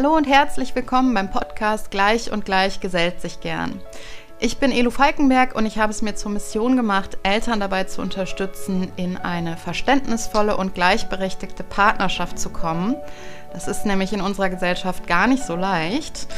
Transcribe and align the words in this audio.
Hallo 0.00 0.16
und 0.16 0.28
herzlich 0.28 0.76
willkommen 0.76 1.12
beim 1.12 1.28
Podcast 1.28 1.90
Gleich 1.90 2.30
und 2.30 2.44
Gleich 2.44 2.78
gesellt 2.78 3.20
sich 3.20 3.40
gern. 3.40 3.80
Ich 4.38 4.58
bin 4.58 4.70
Elu 4.70 4.92
Falkenberg 4.92 5.56
und 5.56 5.66
ich 5.66 5.80
habe 5.80 5.90
es 5.90 6.02
mir 6.02 6.14
zur 6.14 6.30
Mission 6.30 6.76
gemacht, 6.76 7.18
Eltern 7.24 7.58
dabei 7.58 7.82
zu 7.82 8.00
unterstützen, 8.00 8.92
in 8.94 9.16
eine 9.16 9.56
verständnisvolle 9.56 10.56
und 10.56 10.72
gleichberechtigte 10.72 11.64
Partnerschaft 11.64 12.38
zu 12.38 12.50
kommen. 12.50 12.94
Das 13.52 13.66
ist 13.66 13.86
nämlich 13.86 14.12
in 14.12 14.20
unserer 14.20 14.50
Gesellschaft 14.50 15.08
gar 15.08 15.26
nicht 15.26 15.42
so 15.42 15.56
leicht. 15.56 16.28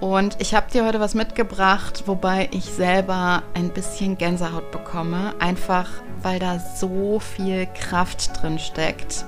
Und 0.00 0.36
ich 0.38 0.54
habe 0.54 0.70
dir 0.70 0.84
heute 0.84 1.00
was 1.00 1.14
mitgebracht, 1.14 2.02
wobei 2.04 2.50
ich 2.52 2.66
selber 2.66 3.42
ein 3.54 3.70
bisschen 3.70 4.18
Gänsehaut 4.18 4.70
bekomme, 4.70 5.34
einfach 5.38 5.88
weil 6.22 6.38
da 6.40 6.58
so 6.58 7.20
viel 7.20 7.68
Kraft 7.68 8.42
drin 8.42 8.58
steckt. 8.58 9.24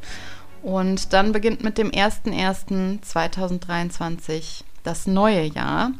Und 0.62 1.14
dann 1.14 1.32
beginnt 1.32 1.64
mit 1.64 1.78
dem 1.78 1.90
01.01.2023 1.90 4.64
das 4.82 5.06
neue 5.06 5.44
Jahr. 5.44 5.92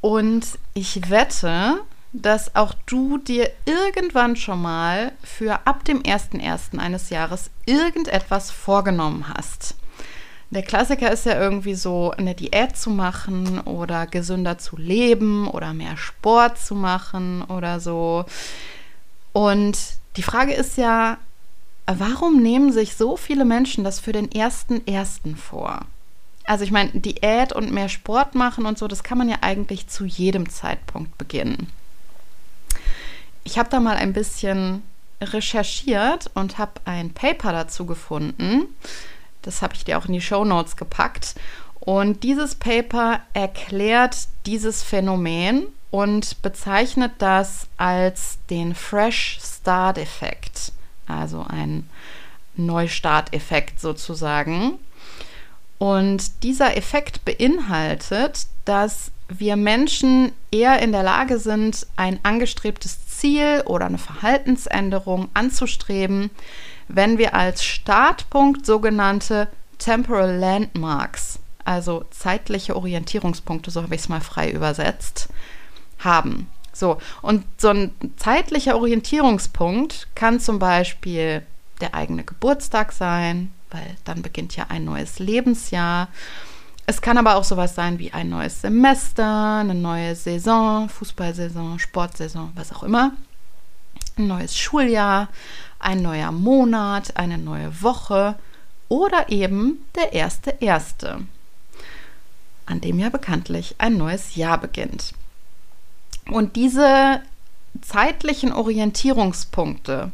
Und 0.00 0.58
ich 0.74 1.08
wette, 1.08 1.76
dass 2.14 2.54
auch 2.54 2.74
du 2.86 3.18
dir 3.18 3.50
irgendwann 3.64 4.36
schon 4.36 4.62
mal 4.62 5.12
für 5.24 5.66
ab 5.66 5.84
dem 5.84 6.00
01.01. 6.02 6.78
eines 6.78 7.10
Jahres 7.10 7.50
irgendetwas 7.66 8.52
vorgenommen 8.52 9.26
hast. 9.36 9.74
Der 10.50 10.62
Klassiker 10.62 11.10
ist 11.10 11.26
ja 11.26 11.40
irgendwie 11.40 11.74
so, 11.74 12.12
eine 12.12 12.36
Diät 12.36 12.76
zu 12.76 12.90
machen 12.90 13.58
oder 13.62 14.06
gesünder 14.06 14.58
zu 14.58 14.76
leben 14.76 15.48
oder 15.48 15.74
mehr 15.74 15.96
Sport 15.96 16.58
zu 16.58 16.76
machen 16.76 17.42
oder 17.42 17.80
so. 17.80 18.24
Und 19.32 19.76
die 20.16 20.22
Frage 20.22 20.52
ist 20.52 20.78
ja, 20.78 21.18
warum 21.86 22.40
nehmen 22.40 22.70
sich 22.70 22.94
so 22.94 23.16
viele 23.16 23.44
Menschen 23.44 23.82
das 23.82 23.98
für 23.98 24.12
den 24.12 24.30
ersten 24.30 24.86
ersten 24.86 25.34
vor? 25.34 25.80
Also 26.44 26.62
ich 26.62 26.70
meine, 26.70 26.90
Diät 26.92 27.52
und 27.52 27.72
mehr 27.72 27.88
Sport 27.88 28.36
machen 28.36 28.66
und 28.66 28.78
so, 28.78 28.86
das 28.86 29.02
kann 29.02 29.18
man 29.18 29.28
ja 29.28 29.38
eigentlich 29.40 29.88
zu 29.88 30.04
jedem 30.04 30.48
Zeitpunkt 30.48 31.18
beginnen. 31.18 31.72
Ich 33.44 33.58
habe 33.58 33.68
da 33.68 33.78
mal 33.78 33.96
ein 33.96 34.12
bisschen 34.12 34.82
recherchiert 35.20 36.30
und 36.34 36.58
habe 36.58 36.72
ein 36.84 37.12
Paper 37.12 37.52
dazu 37.52 37.86
gefunden. 37.86 38.66
Das 39.42 39.62
habe 39.62 39.74
ich 39.74 39.84
dir 39.84 39.98
auch 39.98 40.06
in 40.06 40.14
die 40.14 40.20
Show 40.20 40.44
Notes 40.44 40.76
gepackt. 40.76 41.34
Und 41.80 42.22
dieses 42.22 42.54
Paper 42.54 43.20
erklärt 43.34 44.28
dieses 44.46 44.82
Phänomen 44.82 45.66
und 45.90 46.40
bezeichnet 46.42 47.12
das 47.18 47.66
als 47.76 48.38
den 48.48 48.74
Fresh 48.74 49.38
Start 49.42 49.98
Effekt, 49.98 50.72
also 51.06 51.44
ein 51.46 51.88
Neustart-Effekt 52.56 53.80
sozusagen. 53.80 54.78
Und 55.78 56.42
dieser 56.42 56.76
Effekt 56.76 57.24
beinhaltet, 57.24 58.46
dass 58.64 59.10
wir 59.28 59.56
Menschen 59.56 60.32
eher 60.50 60.80
in 60.80 60.92
der 60.92 61.02
Lage 61.02 61.38
sind, 61.38 61.86
ein 61.96 62.20
angestrebtes 62.22 63.08
Ziel 63.08 63.62
oder 63.66 63.86
eine 63.86 63.98
Verhaltensänderung 63.98 65.28
anzustreben, 65.34 66.30
wenn 66.88 67.18
wir 67.18 67.34
als 67.34 67.64
Startpunkt 67.64 68.66
sogenannte 68.66 69.48
Temporal 69.78 70.36
Landmarks, 70.36 71.38
also 71.64 72.04
zeitliche 72.10 72.76
Orientierungspunkte, 72.76 73.70
so 73.70 73.82
habe 73.82 73.94
ich 73.94 74.02
es 74.02 74.08
mal 74.08 74.20
frei 74.20 74.50
übersetzt, 74.50 75.28
haben. 75.98 76.48
So, 76.72 76.98
und 77.22 77.44
so 77.56 77.68
ein 77.68 77.94
zeitlicher 78.16 78.76
Orientierungspunkt 78.76 80.08
kann 80.14 80.40
zum 80.40 80.58
Beispiel 80.58 81.42
der 81.80 81.94
eigene 81.94 82.24
Geburtstag 82.24 82.92
sein, 82.92 83.52
weil 83.70 83.96
dann 84.04 84.22
beginnt 84.22 84.56
ja 84.56 84.66
ein 84.68 84.84
neues 84.84 85.18
Lebensjahr. 85.18 86.08
Es 86.86 87.00
kann 87.00 87.16
aber 87.16 87.36
auch 87.36 87.44
sowas 87.44 87.74
sein 87.74 87.98
wie 87.98 88.12
ein 88.12 88.28
neues 88.28 88.60
Semester, 88.60 89.58
eine 89.60 89.74
neue 89.74 90.14
Saison, 90.14 90.88
Fußballsaison, 90.88 91.78
Sportsaison, 91.78 92.52
was 92.54 92.72
auch 92.72 92.82
immer. 92.82 93.12
Ein 94.16 94.26
neues 94.26 94.56
Schuljahr, 94.56 95.28
ein 95.78 96.02
neuer 96.02 96.30
Monat, 96.30 97.16
eine 97.16 97.38
neue 97.38 97.82
Woche 97.82 98.34
oder 98.88 99.30
eben 99.30 99.84
der 99.96 100.12
erste 100.12 100.56
erste, 100.60 101.20
an 102.66 102.80
dem 102.82 102.98
ja 102.98 103.08
bekanntlich 103.08 103.76
ein 103.78 103.96
neues 103.96 104.36
Jahr 104.36 104.58
beginnt. 104.58 105.14
Und 106.26 106.54
diese 106.56 107.22
zeitlichen 107.80 108.52
Orientierungspunkte, 108.52 110.12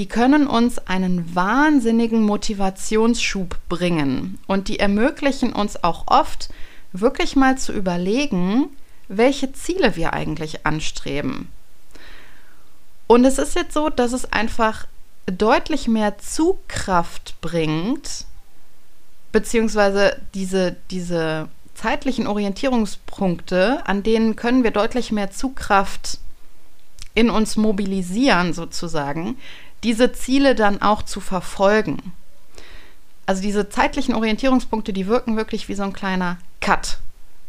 die 0.00 0.06
können 0.06 0.46
uns 0.46 0.78
einen 0.78 1.34
wahnsinnigen 1.34 2.22
Motivationsschub 2.22 3.58
bringen 3.68 4.38
und 4.46 4.68
die 4.68 4.78
ermöglichen 4.78 5.52
uns 5.52 5.84
auch 5.84 6.04
oft 6.06 6.48
wirklich 6.94 7.36
mal 7.36 7.58
zu 7.58 7.74
überlegen, 7.74 8.70
welche 9.08 9.52
Ziele 9.52 9.96
wir 9.96 10.14
eigentlich 10.14 10.64
anstreben. 10.64 11.50
Und 13.08 13.26
es 13.26 13.36
ist 13.36 13.54
jetzt 13.54 13.74
so, 13.74 13.90
dass 13.90 14.14
es 14.14 14.32
einfach 14.32 14.86
deutlich 15.26 15.86
mehr 15.86 16.16
Zugkraft 16.16 17.38
bringt, 17.42 18.24
beziehungsweise 19.32 20.18
diese, 20.32 20.76
diese 20.90 21.48
zeitlichen 21.74 22.26
Orientierungspunkte, 22.26 23.86
an 23.86 24.02
denen 24.02 24.34
können 24.34 24.64
wir 24.64 24.70
deutlich 24.70 25.12
mehr 25.12 25.30
Zugkraft 25.30 26.20
in 27.14 27.28
uns 27.28 27.56
mobilisieren, 27.58 28.54
sozusagen, 28.54 29.36
diese 29.82 30.12
Ziele 30.12 30.54
dann 30.54 30.82
auch 30.82 31.02
zu 31.02 31.20
verfolgen. 31.20 32.12
Also 33.26 33.42
diese 33.42 33.68
zeitlichen 33.68 34.14
Orientierungspunkte, 34.14 34.92
die 34.92 35.06
wirken 35.06 35.36
wirklich 35.36 35.68
wie 35.68 35.74
so 35.74 35.82
ein 35.82 35.92
kleiner 35.92 36.38
Cut. 36.60 36.98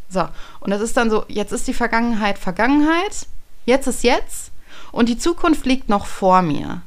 So, 0.10 0.28
und 0.60 0.72
das 0.72 0.82
ist 0.82 0.98
dann 0.98 1.10
so, 1.10 1.26
jetzt 1.28 1.52
ist 1.52 1.68
die 1.68 1.74
Vergangenheit 1.74 2.38
Vergangenheit, 2.38 3.28
jetzt 3.66 3.88
ist 3.88 4.04
jetzt 4.04 4.52
und 4.92 5.10
die 5.10 5.18
Zukunft 5.18 5.66
liegt 5.66 5.90
noch 5.90 6.06
vor 6.06 6.42
mir. 6.42 6.82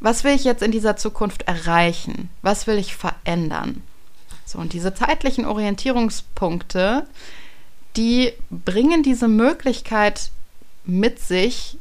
Was 0.00 0.24
will 0.24 0.34
ich 0.34 0.44
jetzt 0.44 0.62
in 0.62 0.72
dieser 0.72 0.96
Zukunft 0.96 1.42
erreichen? 1.42 2.30
Was 2.42 2.66
will 2.66 2.78
ich 2.78 2.96
verändern? 2.96 3.82
So, 4.44 4.58
und 4.58 4.72
diese 4.72 4.94
zeitlichen 4.94 5.44
Orientierungspunkte, 5.44 7.06
die 7.96 8.32
bringen 8.50 9.02
diese 9.02 9.28
Möglichkeit 9.28 10.30
mit 10.84 11.18
sich, 11.18 11.78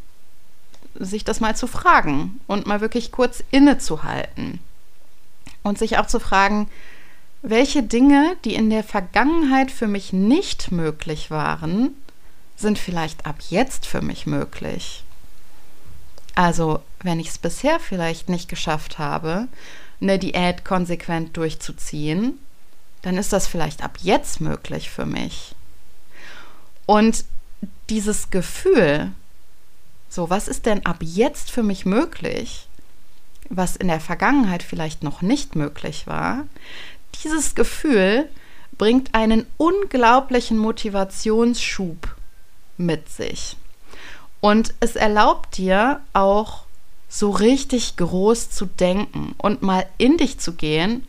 sich 0.99 1.23
das 1.23 1.39
mal 1.39 1.55
zu 1.55 1.67
fragen 1.67 2.39
und 2.47 2.67
mal 2.67 2.81
wirklich 2.81 3.11
kurz 3.11 3.43
innezuhalten. 3.51 4.59
Und 5.63 5.77
sich 5.77 5.97
auch 5.97 6.07
zu 6.07 6.19
fragen, 6.19 6.69
welche 7.41 7.83
Dinge, 7.83 8.35
die 8.43 8.55
in 8.55 8.69
der 8.69 8.83
Vergangenheit 8.83 9.71
für 9.71 9.87
mich 9.87 10.13
nicht 10.13 10.71
möglich 10.71 11.29
waren, 11.29 11.91
sind 12.55 12.79
vielleicht 12.79 13.25
ab 13.25 13.37
jetzt 13.49 13.85
für 13.85 14.01
mich 14.01 14.25
möglich. 14.25 15.03
Also, 16.33 16.81
wenn 17.01 17.19
ich 17.19 17.29
es 17.29 17.37
bisher 17.37 17.79
vielleicht 17.79 18.29
nicht 18.29 18.49
geschafft 18.49 18.99
habe, 18.99 19.47
eine 20.01 20.19
Diät 20.19 20.65
konsequent 20.65 21.37
durchzuziehen, 21.37 22.39
dann 23.01 23.17
ist 23.17 23.31
das 23.31 23.47
vielleicht 23.47 23.83
ab 23.83 23.97
jetzt 24.01 24.41
möglich 24.41 24.89
für 24.89 25.05
mich. 25.05 25.55
Und 26.85 27.25
dieses 27.89 28.31
Gefühl, 28.31 29.11
so, 30.09 30.29
was 30.29 30.47
ist 30.47 30.65
denn 30.65 30.85
ab 30.85 30.97
jetzt 31.01 31.51
für 31.51 31.63
mich 31.63 31.85
möglich, 31.85 32.67
was 33.49 33.75
in 33.75 33.87
der 33.87 33.99
Vergangenheit 33.99 34.63
vielleicht 34.63 35.03
noch 35.03 35.21
nicht 35.21 35.55
möglich 35.55 36.07
war, 36.07 36.45
dieses 37.23 37.55
Gefühl 37.55 38.29
bringt 38.77 39.13
einen 39.13 39.45
unglaublichen 39.57 40.57
Motivationsschub 40.57 42.15
mit 42.77 43.09
sich. 43.09 43.57
Und 44.41 44.73
es 44.79 44.95
erlaubt 44.95 45.57
dir 45.57 46.01
auch 46.13 46.65
so 47.07 47.29
richtig 47.29 47.95
groß 47.95 48.49
zu 48.49 48.65
denken 48.65 49.33
und 49.37 49.61
mal 49.61 49.85
in 49.97 50.17
dich 50.17 50.39
zu 50.39 50.53
gehen 50.53 51.07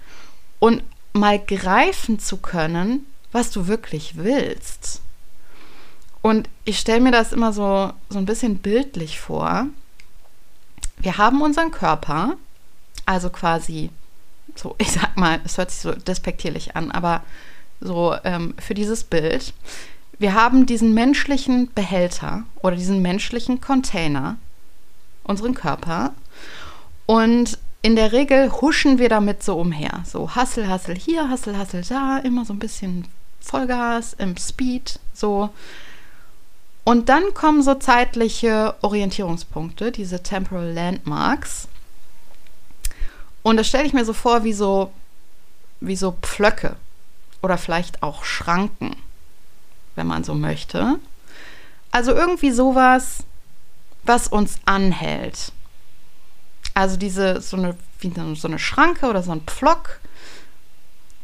und 0.59 0.83
mal 1.13 1.39
greifen 1.39 2.19
zu 2.19 2.37
können, 2.37 3.07
was 3.33 3.51
du 3.51 3.67
wirklich 3.67 4.17
willst. 4.17 5.01
Und 6.27 6.49
ich 6.65 6.81
stelle 6.81 6.99
mir 7.01 7.13
das 7.13 7.33
immer 7.33 7.53
so, 7.53 7.93
so 8.09 8.19
ein 8.19 8.27
bisschen 8.27 8.59
bildlich 8.59 9.21
vor. 9.21 9.69
Wir 10.99 11.19
haben 11.19 11.41
unseren 11.41 11.71
Körper, 11.71 12.37
also 13.05 13.31
quasi 13.31 13.91
so, 14.57 14.75
ich 14.79 14.91
sag 14.91 15.17
mal, 15.17 15.41
es 15.45 15.57
hört 15.57 15.71
sich 15.71 15.83
so 15.83 15.93
despektierlich 15.93 16.75
an, 16.75 16.91
aber 16.91 17.23
so 17.81 18.17
ähm, 18.25 18.55
für 18.59 18.75
dieses 18.75 19.05
Bild. 19.05 19.55
Wir 20.19 20.35
haben 20.35 20.67
diesen 20.67 20.95
menschlichen 20.95 21.73
Behälter 21.73 22.43
oder 22.61 22.75
diesen 22.75 23.03
menschlichen 23.03 23.61
Container, 23.61 24.37
unseren 25.23 25.55
Körper. 25.55 26.13
Und 27.07 27.57
in 27.83 27.95
der 27.95 28.11
Regel 28.11 28.51
huschen 28.51 28.99
wir 28.99 29.09
damit 29.09 29.45
so 29.45 29.61
umher. 29.61 30.03
So 30.05 30.35
Hassel, 30.35 30.69
Hassel 30.69 30.97
hier, 30.97 31.31
Hassel, 31.31 31.57
Hassel 31.57 31.83
da, 31.89 32.19
immer 32.19 32.45
so 32.45 32.53
ein 32.53 32.59
bisschen 32.59 33.07
Vollgas 33.39 34.13
im 34.15 34.37
Speed, 34.37 34.99
so. 35.15 35.51
Und 36.87 37.09
dann 37.09 37.35
kommen 37.35 37.65
so 37.65 37.75
zeitliche 37.75 38.77
Orientierungspunkte, 38.81 39.91
diese 39.91 40.23
Temporal 40.23 40.73
Landmarks. 40.73 41.67
Und 43.43 43.57
das 43.57 43.67
stelle 43.67 43.87
ich 43.87 43.93
mir 43.93 44.05
so 44.05 44.13
vor 44.13 44.45
wie 44.45 44.53
so, 44.53 44.93
wie 45.81 45.97
so 45.97 46.13
Pflöcke 46.23 46.77
oder 47.43 47.59
vielleicht 47.59 48.05
auch 48.05 48.23
Schranken, 48.23 48.95
wenn 49.97 50.07
man 50.07 50.23
so 50.23 50.35
möchte. 50.35 51.01
Also 51.91 52.13
irgendwie 52.13 52.53
sowas, 52.53 53.25
was 54.05 54.29
uns 54.29 54.61
anhält. 54.65 55.51
Also 56.73 56.97
diese 56.97 57.41
so 57.41 57.57
eine, 57.57 57.77
wie 57.99 58.13
so 58.37 58.47
eine 58.47 58.61
Schranke 58.61 59.11
oder 59.11 59.25
so 59.25 59.33
ein 59.33 59.41
Pflock, 59.41 59.99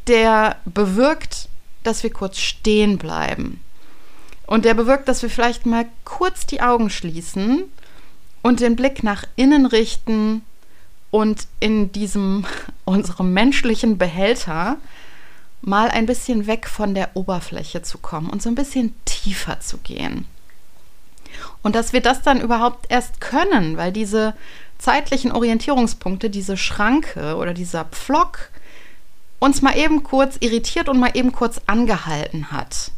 der 0.08 0.56
bewirkt, 0.64 1.48
dass 1.84 2.02
wir 2.02 2.12
kurz 2.12 2.38
stehen 2.38 2.98
bleiben. 2.98 3.60
Und 4.52 4.66
der 4.66 4.74
bewirkt, 4.74 5.08
dass 5.08 5.22
wir 5.22 5.30
vielleicht 5.30 5.64
mal 5.64 5.86
kurz 6.04 6.44
die 6.44 6.60
Augen 6.60 6.90
schließen 6.90 7.62
und 8.42 8.60
den 8.60 8.76
Blick 8.76 9.02
nach 9.02 9.24
innen 9.34 9.64
richten 9.64 10.42
und 11.10 11.46
in 11.58 11.90
diesem 11.90 12.44
unserem 12.84 13.32
menschlichen 13.32 13.96
Behälter 13.96 14.76
mal 15.62 15.88
ein 15.88 16.04
bisschen 16.04 16.46
weg 16.46 16.68
von 16.68 16.94
der 16.94 17.16
Oberfläche 17.16 17.80
zu 17.80 17.96
kommen 17.96 18.28
und 18.28 18.42
so 18.42 18.50
ein 18.50 18.54
bisschen 18.54 18.94
tiefer 19.06 19.60
zu 19.60 19.78
gehen. 19.78 20.26
Und 21.62 21.74
dass 21.74 21.94
wir 21.94 22.02
das 22.02 22.20
dann 22.20 22.42
überhaupt 22.42 22.90
erst 22.90 23.22
können, 23.22 23.78
weil 23.78 23.90
diese 23.90 24.34
zeitlichen 24.76 25.32
Orientierungspunkte, 25.32 26.28
diese 26.28 26.58
Schranke 26.58 27.36
oder 27.36 27.54
dieser 27.54 27.86
Pflock 27.86 28.50
uns 29.38 29.62
mal 29.62 29.78
eben 29.78 30.02
kurz 30.02 30.36
irritiert 30.40 30.90
und 30.90 31.00
mal 31.00 31.12
eben 31.14 31.32
kurz 31.32 31.62
angehalten 31.64 32.52
hat. 32.52 32.90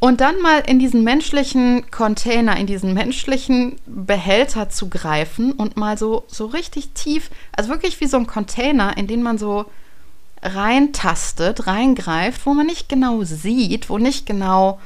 Und 0.00 0.20
dann 0.20 0.40
mal 0.40 0.60
in 0.60 0.78
diesen 0.78 1.02
menschlichen 1.02 1.90
Container, 1.90 2.56
in 2.56 2.66
diesen 2.66 2.94
menschlichen 2.94 3.76
Behälter 3.86 4.68
zu 4.70 4.88
greifen 4.88 5.52
und 5.52 5.76
mal 5.76 5.98
so, 5.98 6.24
so 6.28 6.46
richtig 6.46 6.90
tief, 6.90 7.30
also 7.52 7.70
wirklich 7.70 8.00
wie 8.00 8.06
so 8.06 8.16
ein 8.16 8.28
Container, 8.28 8.96
in 8.96 9.08
den 9.08 9.22
man 9.22 9.38
so 9.38 9.66
reintastet, 10.40 11.66
reingreift, 11.66 12.46
wo 12.46 12.54
man 12.54 12.66
nicht 12.66 12.88
genau 12.88 13.24
sieht, 13.24 13.90
wo 13.90 13.98
nicht 13.98 14.24
genau 14.24 14.78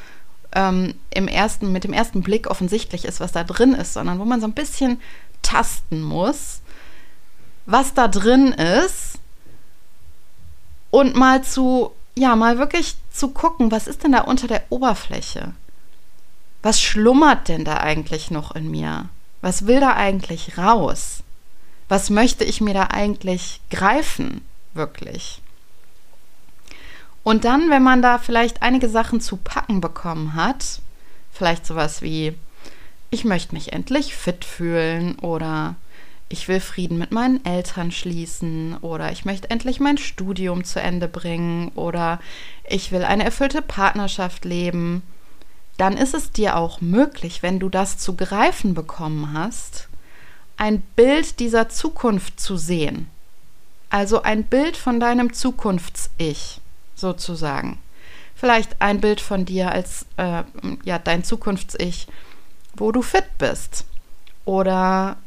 ähm, 0.54 0.94
im 1.10 1.28
ersten, 1.28 1.72
mit 1.72 1.84
dem 1.84 1.92
ersten 1.92 2.22
Blick 2.22 2.48
offensichtlich 2.48 3.04
ist, 3.04 3.20
was 3.20 3.32
da 3.32 3.44
drin 3.44 3.74
ist, 3.74 3.92
sondern 3.92 4.18
wo 4.18 4.24
man 4.24 4.40
so 4.40 4.46
ein 4.46 4.54
bisschen 4.54 4.98
tasten 5.42 6.00
muss, 6.02 6.62
was 7.66 7.92
da 7.92 8.08
drin 8.08 8.52
ist 8.52 9.18
und 10.90 11.16
mal 11.16 11.42
zu 11.42 11.92
ja, 12.14 12.36
mal 12.36 12.58
wirklich 12.58 12.96
zu 13.10 13.28
gucken, 13.28 13.70
was 13.70 13.86
ist 13.86 14.04
denn 14.04 14.12
da 14.12 14.22
unter 14.22 14.46
der 14.46 14.64
Oberfläche? 14.70 15.52
Was 16.62 16.80
schlummert 16.80 17.48
denn 17.48 17.64
da 17.64 17.78
eigentlich 17.78 18.30
noch 18.30 18.54
in 18.54 18.70
mir? 18.70 19.08
Was 19.40 19.66
will 19.66 19.80
da 19.80 19.94
eigentlich 19.94 20.56
raus? 20.58 21.22
Was 21.88 22.10
möchte 22.10 22.44
ich 22.44 22.60
mir 22.60 22.74
da 22.74 22.84
eigentlich 22.84 23.60
greifen, 23.70 24.44
wirklich? 24.72 25.42
Und 27.24 27.44
dann, 27.44 27.70
wenn 27.70 27.82
man 27.82 28.02
da 28.02 28.18
vielleicht 28.18 28.62
einige 28.62 28.88
Sachen 28.88 29.20
zu 29.20 29.36
packen 29.36 29.80
bekommen 29.80 30.34
hat, 30.34 30.80
vielleicht 31.32 31.66
sowas 31.66 32.02
wie, 32.02 32.34
ich 33.10 33.24
möchte 33.24 33.54
mich 33.54 33.72
endlich 33.72 34.14
fit 34.14 34.44
fühlen 34.44 35.18
oder 35.18 35.76
ich 36.32 36.48
will 36.48 36.60
Frieden 36.60 36.96
mit 36.96 37.12
meinen 37.12 37.44
Eltern 37.44 37.92
schließen 37.92 38.78
oder 38.78 39.12
ich 39.12 39.24
möchte 39.24 39.50
endlich 39.50 39.80
mein 39.80 39.98
Studium 39.98 40.64
zu 40.64 40.80
Ende 40.80 41.06
bringen 41.06 41.68
oder 41.74 42.20
ich 42.68 42.90
will 42.90 43.04
eine 43.04 43.24
erfüllte 43.24 43.60
Partnerschaft 43.60 44.46
leben, 44.46 45.02
dann 45.76 45.96
ist 45.96 46.14
es 46.14 46.32
dir 46.32 46.56
auch 46.56 46.80
möglich, 46.80 47.42
wenn 47.42 47.58
du 47.58 47.68
das 47.68 47.98
zu 47.98 48.16
greifen 48.16 48.72
bekommen 48.72 49.34
hast, 49.34 49.88
ein 50.56 50.80
Bild 50.96 51.38
dieser 51.38 51.68
Zukunft 51.68 52.40
zu 52.40 52.56
sehen. 52.56 53.08
Also 53.90 54.22
ein 54.22 54.44
Bild 54.44 54.78
von 54.78 55.00
deinem 55.00 55.34
Zukunfts-Ich 55.34 56.60
sozusagen. 56.94 57.78
Vielleicht 58.34 58.80
ein 58.80 59.00
Bild 59.00 59.20
von 59.20 59.44
dir 59.44 59.70
als 59.70 60.06
äh, 60.16 60.44
ja, 60.84 60.98
dein 60.98 61.24
Zukunfts-Ich, 61.24 62.06
wo 62.74 62.90
du 62.90 63.02
fit 63.02 63.36
bist. 63.38 63.84
Oder 64.44 65.18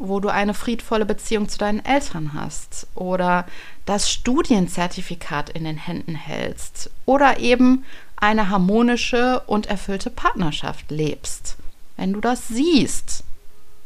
wo 0.00 0.18
du 0.18 0.30
eine 0.30 0.54
friedvolle 0.54 1.04
Beziehung 1.04 1.48
zu 1.48 1.58
deinen 1.58 1.84
Eltern 1.84 2.32
hast 2.32 2.86
oder 2.94 3.46
das 3.84 4.10
Studienzertifikat 4.10 5.50
in 5.50 5.64
den 5.64 5.76
Händen 5.76 6.14
hältst 6.14 6.90
oder 7.04 7.38
eben 7.38 7.84
eine 8.16 8.48
harmonische 8.48 9.40
und 9.46 9.66
erfüllte 9.66 10.10
Partnerschaft 10.10 10.90
lebst. 10.90 11.56
Wenn 11.96 12.14
du 12.14 12.20
das 12.20 12.48
siehst, 12.48 13.24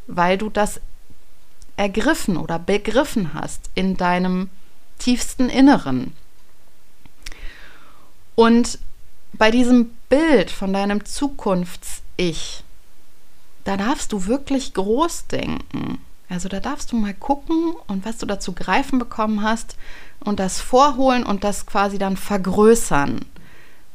weil 0.07 0.37
du 0.37 0.49
das 0.49 0.79
ergriffen 1.77 2.37
oder 2.37 2.59
begriffen 2.59 3.33
hast 3.33 3.69
in 3.75 3.97
deinem 3.97 4.49
tiefsten 4.99 5.49
Inneren. 5.49 6.13
Und 8.35 8.79
bei 9.33 9.51
diesem 9.51 9.91
Bild 10.09 10.51
von 10.51 10.71
deinem 10.71 11.03
Zukunfts-Ich, 11.03 12.63
da 13.65 13.77
darfst 13.77 14.13
du 14.13 14.27
wirklich 14.27 14.73
groß 14.73 15.27
denken. 15.27 15.99
Also 16.29 16.49
da 16.49 16.59
darfst 16.59 16.91
du 16.91 16.95
mal 16.95 17.13
gucken 17.13 17.73
und 17.87 18.05
was 18.05 18.17
du 18.17 18.25
dazu 18.25 18.53
greifen 18.53 18.97
bekommen 18.97 19.41
hast 19.41 19.75
und 20.21 20.39
das 20.39 20.61
vorholen 20.61 21.23
und 21.23 21.43
das 21.43 21.65
quasi 21.65 21.97
dann 21.97 22.17
vergrößern. 22.17 23.25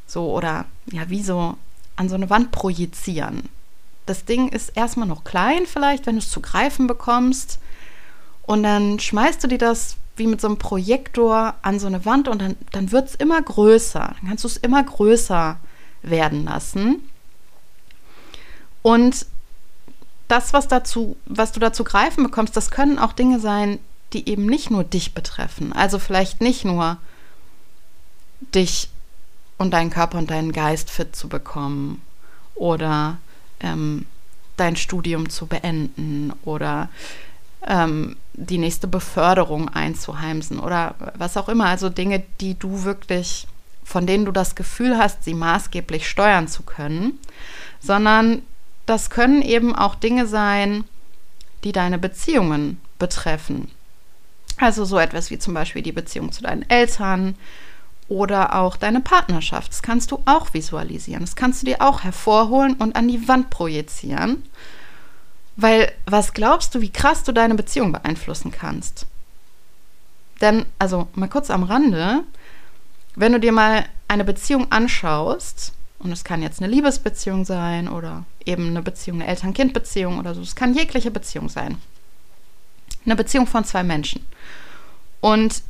So 0.07 0.33
oder 0.33 0.67
ja, 0.91 1.09
wie 1.09 1.23
so 1.23 1.57
an 1.97 2.09
so 2.09 2.15
eine 2.15 2.31
Wand 2.31 2.53
projizieren. 2.53 3.49
Das 4.07 4.25
Ding 4.25 4.49
ist 4.49 4.71
erstmal 4.71 5.09
noch 5.09 5.25
klein 5.25 5.67
vielleicht, 5.67 6.07
wenn 6.07 6.17
du 6.17 6.21
es 6.21 6.31
zu 6.31 6.41
greifen 6.41 6.87
bekommst. 6.87 7.59
Und 8.43 8.65
dann 8.65 8.99
schmeißt 8.99 9.43
du 9.43 9.49
dir 9.49 9.59
das 9.59 9.97
wie 10.17 10.27
mit 10.27 10.41
so 10.41 10.49
einem 10.49 10.59
Projektor 10.59 11.55
an 11.63 11.79
so 11.79 11.87
eine 11.87 12.05
Wand 12.05 12.29
und 12.29 12.43
dann, 12.43 12.57
dann 12.73 12.91
wird 12.91 13.09
es 13.09 13.15
immer 13.15 13.41
größer. 13.41 14.15
Dann 14.21 14.29
kannst 14.29 14.45
du 14.45 14.49
es 14.49 14.57
immer 14.57 14.83
größer 14.83 15.59
werden 16.03 16.45
lassen. 16.45 17.09
Und 18.83 19.27
das, 20.31 20.53
was, 20.53 20.69
dazu, 20.69 21.17
was 21.27 21.53
du 21.53 21.61
dazu 21.61 21.85
greifen 21.85 22.25
bekommst, 22.25 22.57
das 22.57 22.71
können 22.71 22.99
auch 22.99 23.13
Dinge 23.13 23.41
sein, 23.41 23.79
die 24.13 24.29
eben 24.29 24.47
nicht 24.47 24.71
nur 24.71 24.85
dich 24.85 25.15
betreffen. 25.15 25.73
Also 25.73 25.99
vielleicht 25.99 26.41
nicht 26.41 26.65
nur 26.65 26.99
dich 28.55 28.89
und 29.59 29.73
deinen 29.73 29.91
Körper 29.91 30.19
und 30.19 30.31
deinen 30.31 30.53
Geist 30.53 30.91
fit 30.91 31.15
zu 31.15 31.29
bekommen 31.29 32.01
oder 32.55 33.19
ähm, 33.61 34.07
dein 34.57 34.77
Studium 34.77 35.29
zu 35.29 35.47
beenden 35.47 36.33
oder 36.45 36.89
ähm, 37.67 38.17
die 38.33 38.59
nächste 38.59 38.87
Beförderung 38.87 39.69
einzuheimsen 39.69 40.59
oder 40.59 40.95
was 41.15 41.37
auch 41.37 41.49
immer. 41.49 41.67
Also 41.67 41.89
Dinge, 41.89 42.23
die 42.41 42.59
du 42.59 42.85
wirklich, 42.85 43.47
von 43.85 44.07
denen 44.07 44.25
du 44.25 44.33
das 44.33 44.55
Gefühl 44.55 44.97
hast, 44.97 45.25
sie 45.25 45.35
maßgeblich 45.35 46.09
steuern 46.09 46.49
zu 46.49 46.63
können, 46.63 47.19
sondern 47.81 48.43
das 48.91 49.09
können 49.09 49.41
eben 49.41 49.75
auch 49.75 49.95
Dinge 49.95 50.27
sein, 50.27 50.85
die 51.65 51.73
deine 51.73 51.99
Beziehungen 51.99 52.81
betreffen. 52.99 53.71
Also 54.57 54.85
so 54.85 54.99
etwas 54.99 55.31
wie 55.31 55.39
zum 55.39 55.55
Beispiel 55.55 55.83
die 55.83 55.93
Beziehung 55.93 56.33
zu 56.33 56.43
deinen 56.43 56.69
Eltern 56.69 57.37
oder 58.09 58.57
auch 58.57 58.77
deine 58.77 59.01
Partnerschaft. 59.01 59.71
Das 59.71 59.83
kannst 59.83 60.11
du 60.11 60.21
auch 60.27 60.53
visualisieren. 60.53 61.23
Das 61.23 61.37
kannst 61.37 61.63
du 61.63 61.67
dir 61.67 61.81
auch 61.81 62.03
hervorholen 62.03 62.75
und 62.75 62.97
an 62.97 63.07
die 63.07 63.29
Wand 63.29 63.49
projizieren. 63.51 64.43
Weil 65.57 65.93
was 66.07 66.35
glaubst 66.35 66.75
du, 66.75 66.81
wie 66.81 66.91
krass 66.91 67.23
du 67.23 67.33
deine 67.33 67.55
Beziehung 67.55 67.93
beeinflussen 67.93 68.51
kannst? 68.51 69.07
Denn, 70.41 70.67
also 70.79 71.07
mal 71.15 71.29
kurz 71.29 71.51
am 71.51 71.63
Rande, 71.63 72.25
wenn 73.15 73.33
du 73.33 73.41
dir 73.41 73.53
mal 73.53 73.85
eine 74.09 74.25
Beziehung 74.25 74.73
anschaust, 74.73 75.75
und 76.01 76.13
es 76.13 76.25
kann 76.25 76.43
jetzt 76.43 76.61
eine 76.61 76.73
Liebesbeziehung 76.73 77.45
sein 77.45 77.89
oder 77.89 78.25
eben 78.45 78.69
eine 78.69 78.83
Beziehung, 78.83 79.21
eine 79.21 79.31
Eltern-Kind-Beziehung 79.31 80.19
oder 80.19 80.35
so, 80.35 80.41
es 80.41 80.57
kann 80.57 80.75
jegliche 80.75 81.11
Beziehung 81.11 81.49
sein. 81.49 81.77
Eine 83.05 83.17
Beziehung 83.17 83.47
von 83.47 83.65
zwei 83.65 83.83
Menschen. 83.83 84.25
Und 85.21 85.63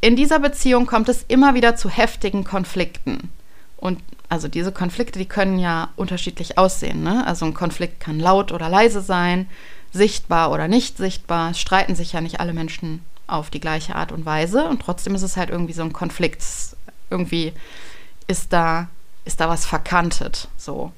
in 0.00 0.16
dieser 0.16 0.40
Beziehung 0.40 0.86
kommt 0.86 1.08
es 1.08 1.24
immer 1.28 1.54
wieder 1.54 1.76
zu 1.76 1.88
heftigen 1.88 2.42
Konflikten. 2.44 3.30
Und 3.76 4.00
also 4.28 4.48
diese 4.48 4.72
Konflikte, 4.72 5.18
die 5.18 5.26
können 5.26 5.58
ja 5.58 5.90
unterschiedlich 5.96 6.58
aussehen. 6.58 7.02
Ne? 7.02 7.26
Also 7.26 7.46
ein 7.46 7.54
Konflikt 7.54 8.00
kann 8.00 8.18
laut 8.18 8.52
oder 8.52 8.68
leise 8.68 9.00
sein, 9.00 9.48
sichtbar 9.92 10.50
oder 10.50 10.68
nicht 10.68 10.96
sichtbar. 10.96 11.52
Es 11.52 11.60
streiten 11.60 11.94
sich 11.94 12.12
ja 12.12 12.20
nicht 12.20 12.40
alle 12.40 12.52
Menschen 12.52 13.02
auf 13.26 13.50
die 13.50 13.60
gleiche 13.60 13.94
Art 13.94 14.10
und 14.10 14.24
Weise. 14.26 14.68
Und 14.68 14.82
trotzdem 14.82 15.14
ist 15.14 15.22
es 15.22 15.36
halt 15.36 15.50
irgendwie 15.50 15.72
so 15.72 15.82
ein 15.82 15.92
Konflikt. 15.92 16.42
Irgendwie 17.10 17.52
ist 18.26 18.52
da, 18.52 18.88
ist 19.24 19.40
da 19.40 19.48
was 19.48 19.66
verkantet. 19.66 20.48
So. 20.56 20.92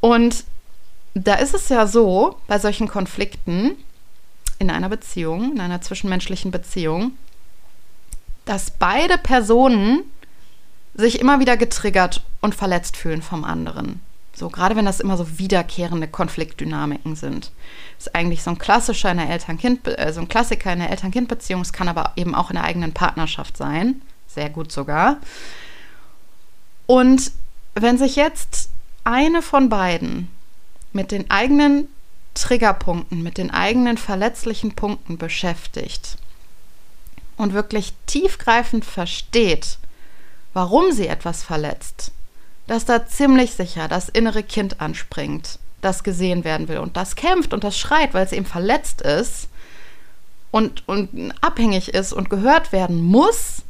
Und 0.00 0.44
da 1.14 1.34
ist 1.34 1.54
es 1.54 1.68
ja 1.68 1.86
so, 1.86 2.38
bei 2.46 2.58
solchen 2.58 2.88
Konflikten, 2.88 3.76
in 4.58 4.70
einer 4.70 4.88
Beziehung, 4.88 5.52
in 5.52 5.60
einer 5.60 5.80
zwischenmenschlichen 5.80 6.50
Beziehung, 6.50 7.12
dass 8.44 8.70
beide 8.70 9.18
Personen 9.18 10.02
sich 10.94 11.20
immer 11.20 11.40
wieder 11.40 11.56
getriggert 11.56 12.22
und 12.40 12.54
verletzt 12.54 12.96
fühlen 12.96 13.22
vom 13.22 13.44
anderen. 13.44 14.00
So, 14.34 14.48
gerade 14.48 14.74
wenn 14.74 14.84
das 14.84 15.00
immer 15.00 15.16
so 15.16 15.38
wiederkehrende 15.38 16.08
Konfliktdynamiken 16.08 17.14
sind. 17.14 17.52
Das 17.96 18.08
ist 18.08 18.14
eigentlich 18.14 18.42
so 18.42 18.50
ein 18.50 18.58
klassischer 18.58 19.10
in 19.10 19.18
der 19.18 19.30
Eltern-Kind, 19.30 19.86
äh, 19.86 20.12
so 20.12 20.20
ein 20.20 20.28
Klassiker 20.28 20.72
in 20.72 20.80
der 20.80 20.90
Eltern-Kind-Beziehung. 20.90 21.62
Es 21.62 21.72
kann 21.72 21.88
aber 21.88 22.12
eben 22.16 22.34
auch 22.34 22.50
in 22.50 22.56
der 22.56 22.64
eigenen 22.64 22.92
Partnerschaft 22.92 23.56
sein. 23.56 24.02
Sehr 24.26 24.50
gut 24.50 24.72
sogar. 24.72 25.18
Und 26.86 27.32
wenn 27.74 27.98
sich 27.98 28.16
jetzt 28.16 28.70
eine 29.04 29.42
von 29.42 29.68
beiden 29.68 30.28
mit 30.92 31.10
den 31.10 31.30
eigenen 31.30 31.88
Triggerpunkten, 32.34 33.22
mit 33.22 33.38
den 33.38 33.50
eigenen 33.50 33.96
verletzlichen 33.96 34.74
Punkten 34.74 35.18
beschäftigt 35.18 36.18
und 37.36 37.52
wirklich 37.52 37.92
tiefgreifend 38.06 38.84
versteht, 38.84 39.78
warum 40.52 40.92
sie 40.92 41.06
etwas 41.06 41.42
verletzt, 41.42 42.12
dass 42.66 42.84
da 42.84 43.06
ziemlich 43.06 43.52
sicher 43.52 43.88
das 43.88 44.08
innere 44.08 44.42
Kind 44.42 44.80
anspringt, 44.80 45.58
das 45.80 46.02
gesehen 46.02 46.44
werden 46.44 46.68
will 46.68 46.78
und 46.78 46.96
das 46.96 47.14
kämpft 47.14 47.52
und 47.52 47.62
das 47.62 47.78
schreit, 47.78 48.14
weil 48.14 48.24
es 48.24 48.32
eben 48.32 48.46
verletzt 48.46 49.02
ist 49.02 49.48
und, 50.50 50.88
und 50.88 51.32
abhängig 51.40 51.92
ist 51.92 52.12
und 52.12 52.30
gehört 52.30 52.72
werden 52.72 53.02
muss. 53.02 53.62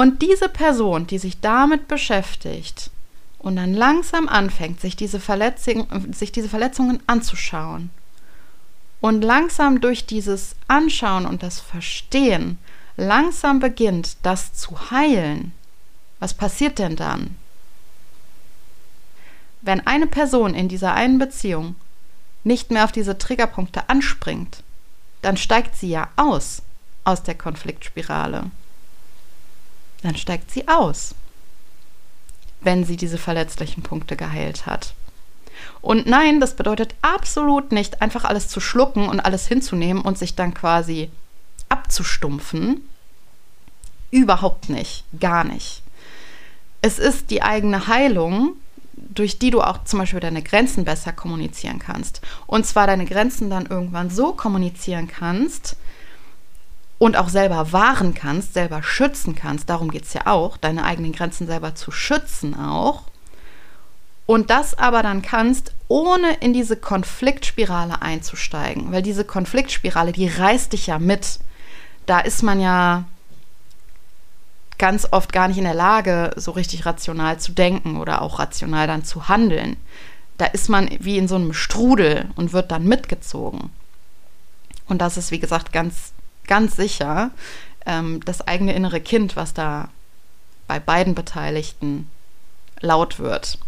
Und 0.00 0.22
diese 0.22 0.48
Person, 0.48 1.06
die 1.06 1.18
sich 1.18 1.40
damit 1.42 1.86
beschäftigt, 1.86 2.90
und 3.38 3.56
dann 3.56 3.74
langsam 3.74 4.30
anfängt, 4.30 4.80
sich 4.80 4.96
diese, 4.96 5.20
sich 6.12 6.32
diese 6.32 6.48
Verletzungen 6.48 7.02
anzuschauen 7.06 7.90
und 9.02 9.20
langsam 9.20 9.82
durch 9.82 10.06
dieses 10.06 10.56
Anschauen 10.68 11.26
und 11.26 11.42
das 11.42 11.60
Verstehen 11.60 12.56
langsam 12.96 13.60
beginnt, 13.60 14.16
das 14.22 14.54
zu 14.54 14.90
heilen, 14.90 15.52
was 16.18 16.32
passiert 16.32 16.78
denn 16.78 16.96
dann? 16.96 17.36
Wenn 19.60 19.86
eine 19.86 20.06
Person 20.06 20.54
in 20.54 20.68
dieser 20.68 20.94
einen 20.94 21.18
Beziehung 21.18 21.74
nicht 22.42 22.70
mehr 22.70 22.84
auf 22.84 22.92
diese 22.92 23.18
Triggerpunkte 23.18 23.90
anspringt, 23.90 24.62
dann 25.20 25.36
steigt 25.36 25.76
sie 25.76 25.90
ja 25.90 26.08
aus 26.16 26.62
aus 27.04 27.22
der 27.22 27.34
Konfliktspirale. 27.34 28.50
Dann 30.02 30.16
steigt 30.16 30.50
sie 30.50 30.66
aus 30.68 31.14
wenn 32.60 32.84
sie 32.84 32.96
diese 32.96 33.18
verletzlichen 33.18 33.82
Punkte 33.82 34.16
geheilt 34.16 34.66
hat. 34.66 34.94
Und 35.80 36.06
nein, 36.06 36.40
das 36.40 36.56
bedeutet 36.56 36.94
absolut 37.02 37.72
nicht, 37.72 38.02
einfach 38.02 38.24
alles 38.24 38.48
zu 38.48 38.60
schlucken 38.60 39.08
und 39.08 39.20
alles 39.20 39.46
hinzunehmen 39.46 40.02
und 40.02 40.18
sich 40.18 40.34
dann 40.34 40.54
quasi 40.54 41.10
abzustumpfen. 41.68 42.82
Überhaupt 44.10 44.68
nicht, 44.68 45.04
gar 45.18 45.44
nicht. 45.44 45.82
Es 46.82 46.98
ist 46.98 47.30
die 47.30 47.42
eigene 47.42 47.86
Heilung, 47.86 48.54
durch 48.92 49.38
die 49.38 49.50
du 49.50 49.62
auch 49.62 49.84
zum 49.84 50.00
Beispiel 50.00 50.20
deine 50.20 50.42
Grenzen 50.42 50.84
besser 50.84 51.12
kommunizieren 51.12 51.78
kannst. 51.78 52.20
Und 52.46 52.66
zwar 52.66 52.86
deine 52.86 53.06
Grenzen 53.06 53.50
dann 53.50 53.66
irgendwann 53.66 54.10
so 54.10 54.32
kommunizieren 54.32 55.08
kannst, 55.08 55.76
und 57.00 57.16
auch 57.16 57.30
selber 57.30 57.72
wahren 57.72 58.12
kannst, 58.12 58.52
selber 58.52 58.82
schützen 58.82 59.34
kannst, 59.34 59.70
darum 59.70 59.90
geht 59.90 60.04
es 60.04 60.12
ja 60.12 60.26
auch, 60.26 60.58
deine 60.58 60.84
eigenen 60.84 61.12
Grenzen 61.12 61.46
selber 61.46 61.74
zu 61.74 61.90
schützen 61.90 62.54
auch. 62.54 63.04
Und 64.26 64.50
das 64.50 64.78
aber 64.78 65.02
dann 65.02 65.22
kannst, 65.22 65.72
ohne 65.88 66.34
in 66.40 66.52
diese 66.52 66.76
Konfliktspirale 66.76 68.02
einzusteigen, 68.02 68.92
weil 68.92 69.00
diese 69.00 69.24
Konfliktspirale, 69.24 70.12
die 70.12 70.28
reißt 70.28 70.74
dich 70.74 70.88
ja 70.88 70.98
mit. 70.98 71.40
Da 72.04 72.20
ist 72.20 72.42
man 72.42 72.60
ja 72.60 73.06
ganz 74.76 75.08
oft 75.10 75.32
gar 75.32 75.48
nicht 75.48 75.56
in 75.58 75.64
der 75.64 75.72
Lage, 75.72 76.32
so 76.36 76.50
richtig 76.50 76.84
rational 76.84 77.40
zu 77.40 77.52
denken 77.52 77.96
oder 77.96 78.20
auch 78.20 78.38
rational 78.38 78.86
dann 78.86 79.04
zu 79.04 79.26
handeln. 79.26 79.76
Da 80.36 80.44
ist 80.44 80.68
man 80.68 80.90
wie 81.00 81.16
in 81.16 81.28
so 81.28 81.36
einem 81.36 81.54
Strudel 81.54 82.28
und 82.36 82.52
wird 82.52 82.70
dann 82.70 82.84
mitgezogen. 82.84 83.70
Und 84.86 85.00
das 85.00 85.16
ist, 85.16 85.30
wie 85.30 85.40
gesagt, 85.40 85.72
ganz 85.72 86.12
ganz 86.50 86.76
sicher 86.76 87.30
ähm, 87.86 88.20
das 88.26 88.46
eigene 88.46 88.74
innere 88.74 89.00
Kind, 89.00 89.36
was 89.36 89.54
da 89.54 89.88
bei 90.66 90.78
beiden 90.78 91.14
Beteiligten 91.14 92.10
laut 92.80 93.18
wird. 93.18 93.58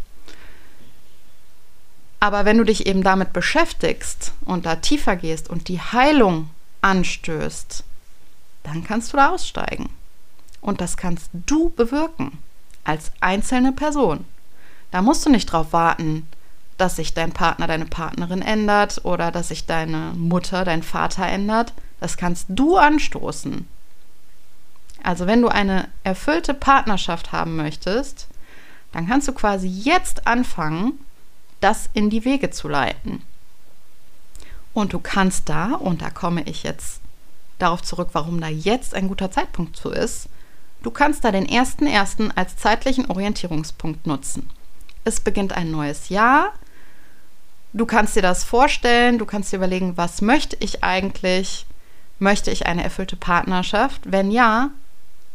Aber 2.20 2.44
wenn 2.44 2.58
du 2.58 2.64
dich 2.64 2.86
eben 2.86 3.02
damit 3.02 3.32
beschäftigst 3.32 4.32
und 4.44 4.66
da 4.66 4.76
tiefer 4.76 5.16
gehst 5.16 5.48
und 5.48 5.68
die 5.68 5.80
Heilung 5.80 6.50
anstößt, 6.82 7.84
dann 8.64 8.84
kannst 8.84 9.12
du 9.12 9.16
da 9.16 9.30
aussteigen. 9.30 9.88
Und 10.60 10.80
das 10.80 10.96
kannst 10.96 11.30
du 11.32 11.70
bewirken 11.70 12.38
als 12.84 13.10
einzelne 13.20 13.72
Person. 13.72 14.24
Da 14.92 15.02
musst 15.02 15.24
du 15.26 15.30
nicht 15.30 15.46
drauf 15.46 15.72
warten, 15.72 16.28
dass 16.78 16.96
sich 16.96 17.14
dein 17.14 17.32
Partner, 17.32 17.66
deine 17.66 17.86
Partnerin 17.86 18.42
ändert 18.42 19.04
oder 19.04 19.30
dass 19.30 19.48
sich 19.48 19.66
deine 19.66 20.12
Mutter, 20.16 20.64
dein 20.64 20.82
Vater 20.82 21.26
ändert. 21.26 21.72
Das 22.02 22.16
kannst 22.16 22.46
du 22.48 22.78
anstoßen. 22.78 23.64
Also 25.04 25.28
wenn 25.28 25.40
du 25.40 25.46
eine 25.46 25.88
erfüllte 26.02 26.52
Partnerschaft 26.52 27.30
haben 27.30 27.54
möchtest, 27.54 28.26
dann 28.90 29.06
kannst 29.06 29.28
du 29.28 29.32
quasi 29.32 29.68
jetzt 29.68 30.26
anfangen, 30.26 30.98
das 31.60 31.88
in 31.94 32.10
die 32.10 32.24
Wege 32.24 32.50
zu 32.50 32.66
leiten. 32.66 33.22
Und 34.74 34.92
du 34.94 34.98
kannst 34.98 35.48
da, 35.48 35.74
und 35.74 36.02
da 36.02 36.10
komme 36.10 36.42
ich 36.42 36.64
jetzt 36.64 37.00
darauf 37.60 37.82
zurück, 37.82 38.08
warum 38.14 38.40
da 38.40 38.48
jetzt 38.48 38.96
ein 38.96 39.06
guter 39.06 39.30
Zeitpunkt 39.30 39.76
zu 39.76 39.90
ist, 39.90 40.28
du 40.82 40.90
kannst 40.90 41.22
da 41.22 41.30
den 41.30 41.46
1.1. 41.46 42.32
als 42.34 42.56
zeitlichen 42.56 43.08
Orientierungspunkt 43.08 44.08
nutzen. 44.08 44.50
Es 45.04 45.20
beginnt 45.20 45.52
ein 45.52 45.70
neues 45.70 46.08
Jahr. 46.08 46.52
Du 47.72 47.86
kannst 47.86 48.16
dir 48.16 48.22
das 48.22 48.42
vorstellen, 48.42 49.18
du 49.18 49.24
kannst 49.24 49.52
dir 49.52 49.58
überlegen, 49.58 49.96
was 49.96 50.20
möchte 50.20 50.56
ich 50.58 50.82
eigentlich? 50.82 51.64
Möchte 52.22 52.52
ich 52.52 52.66
eine 52.66 52.84
erfüllte 52.84 53.16
Partnerschaft? 53.16 54.00
Wenn 54.04 54.30
ja, 54.30 54.70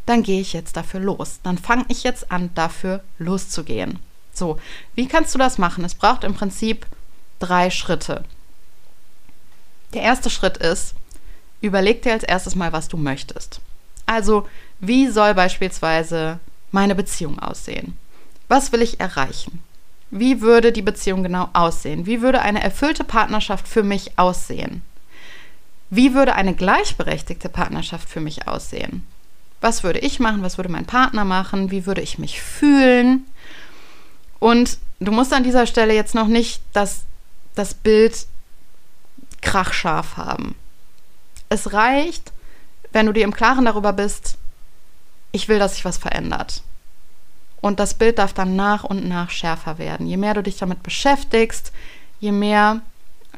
dann 0.06 0.24
gehe 0.24 0.40
ich 0.40 0.54
jetzt 0.54 0.78
dafür 0.78 1.02
los. 1.02 1.42
Dann 1.44 1.58
fange 1.58 1.84
ich 1.90 2.04
jetzt 2.04 2.32
an, 2.32 2.50
dafür 2.56 3.04
loszugehen. 3.20 4.00
So, 4.32 4.58
wie 4.96 5.06
kannst 5.06 5.36
du 5.36 5.38
das 5.38 5.58
machen? 5.58 5.84
Es 5.84 5.96
braucht 5.96 6.24
im 6.24 6.34
Prinzip 6.34 6.86
drei 7.40 7.72
Schritte. 7.72 8.24
Der 9.94 10.04
erste 10.04 10.30
Schritt 10.30 10.56
ist, 10.56 10.96
überleg 11.60 12.04
dir 12.04 12.14
als 12.14 12.24
erstes 12.24 12.56
mal, 12.56 12.72
was 12.72 12.88
du 12.88 12.96
möchtest. 12.96 13.60
Also, 14.06 14.48
wie 14.80 15.10
soll 15.10 15.34
beispielsweise 15.34 16.40
meine 16.72 16.96
Beziehung 16.96 17.38
aussehen? 17.38 17.98
Was 18.48 18.72
will 18.72 18.82
ich 18.82 19.02
erreichen? 19.02 19.62
Wie 20.10 20.40
würde 20.40 20.72
die 20.72 20.82
Beziehung 20.82 21.22
genau 21.22 21.50
aussehen? 21.52 22.06
Wie 22.06 22.22
würde 22.22 22.42
eine 22.42 22.64
erfüllte 22.64 23.04
Partnerschaft 23.04 23.68
für 23.68 23.84
mich 23.84 24.18
aussehen? 24.18 24.84
Wie 25.90 26.14
würde 26.14 26.36
eine 26.36 26.54
gleichberechtigte 26.54 27.50
Partnerschaft 27.50 28.10
für 28.10 28.20
mich 28.20 28.48
aussehen? 28.48 29.06
Was 29.62 29.84
würde 29.84 30.00
ich 30.00 30.20
machen? 30.20 30.44
Was 30.44 30.58
würde 30.58 30.70
mein 30.70 30.86
Partner 30.86 31.26
machen? 31.26 31.72
Wie 31.72 31.86
würde 31.86 32.02
ich 32.02 32.20
mich 32.20 32.42
fühlen? 32.42 33.26
Und 34.40 34.78
du 35.00 35.12
musst 35.12 35.34
an 35.34 35.44
dieser 35.44 35.66
Stelle 35.66 35.94
jetzt 35.94 36.14
noch 36.14 36.28
nicht 36.28 36.62
das, 36.74 37.06
das 37.56 37.74
Bild 37.74 38.28
krachscharf 39.42 40.18
haben. 40.18 40.56
Es 41.50 41.74
reicht, 41.74 42.34
wenn 42.92 43.06
du 43.06 43.14
dir 43.14 43.24
im 43.24 43.34
Klaren 43.34 43.66
darüber 43.66 43.94
bist, 43.94 44.38
ich 45.32 45.48
will, 45.48 45.60
dass 45.60 45.76
sich 45.76 45.86
was 45.86 45.98
verändert. 45.98 46.62
Und 47.62 47.80
das 47.80 47.94
Bild 47.94 48.20
darf 48.20 48.34
dann 48.34 48.56
nach 48.56 48.84
und 48.84 49.08
nach 49.08 49.30
schärfer 49.30 49.78
werden. 49.78 50.08
Je 50.08 50.18
mehr 50.18 50.34
du 50.34 50.44
dich 50.44 50.58
damit 50.58 50.84
beschäftigst, 50.84 51.72
je 52.20 52.32
mehr 52.32 52.82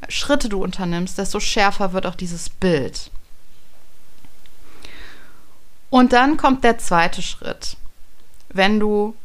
Schritte 0.10 0.50
du 0.50 0.62
unternimmst, 0.64 1.18
desto 1.18 1.40
schärfer 1.40 1.94
wird 1.94 2.06
auch 2.06 2.16
dieses 2.16 2.50
Bild. 2.50 3.12
Und 5.90 6.14
dann 6.14 6.38
kommt 6.38 6.64
der 6.64 6.78
zweite 6.78 7.22
Schritt. 7.22 7.78
Wenn 8.50 8.80
du 8.80 9.16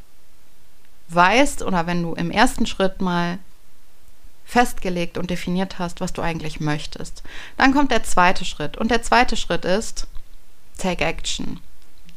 weißt 1.08 1.62
oder 1.62 1.86
wenn 1.86 2.02
du 2.02 2.14
im 2.14 2.30
ersten 2.30 2.66
Schritt 2.66 3.00
mal 3.00 3.38
festgelegt 4.44 5.18
und 5.18 5.30
definiert 5.30 5.78
hast, 5.78 6.00
was 6.00 6.12
du 6.12 6.22
eigentlich 6.22 6.60
möchtest, 6.60 7.22
dann 7.56 7.72
kommt 7.72 7.90
der 7.90 8.04
zweite 8.04 8.44
Schritt. 8.44 8.76
Und 8.76 8.90
der 8.90 9.02
zweite 9.02 9.36
Schritt 9.36 9.64
ist, 9.64 10.06
take 10.78 11.04
action. 11.04 11.60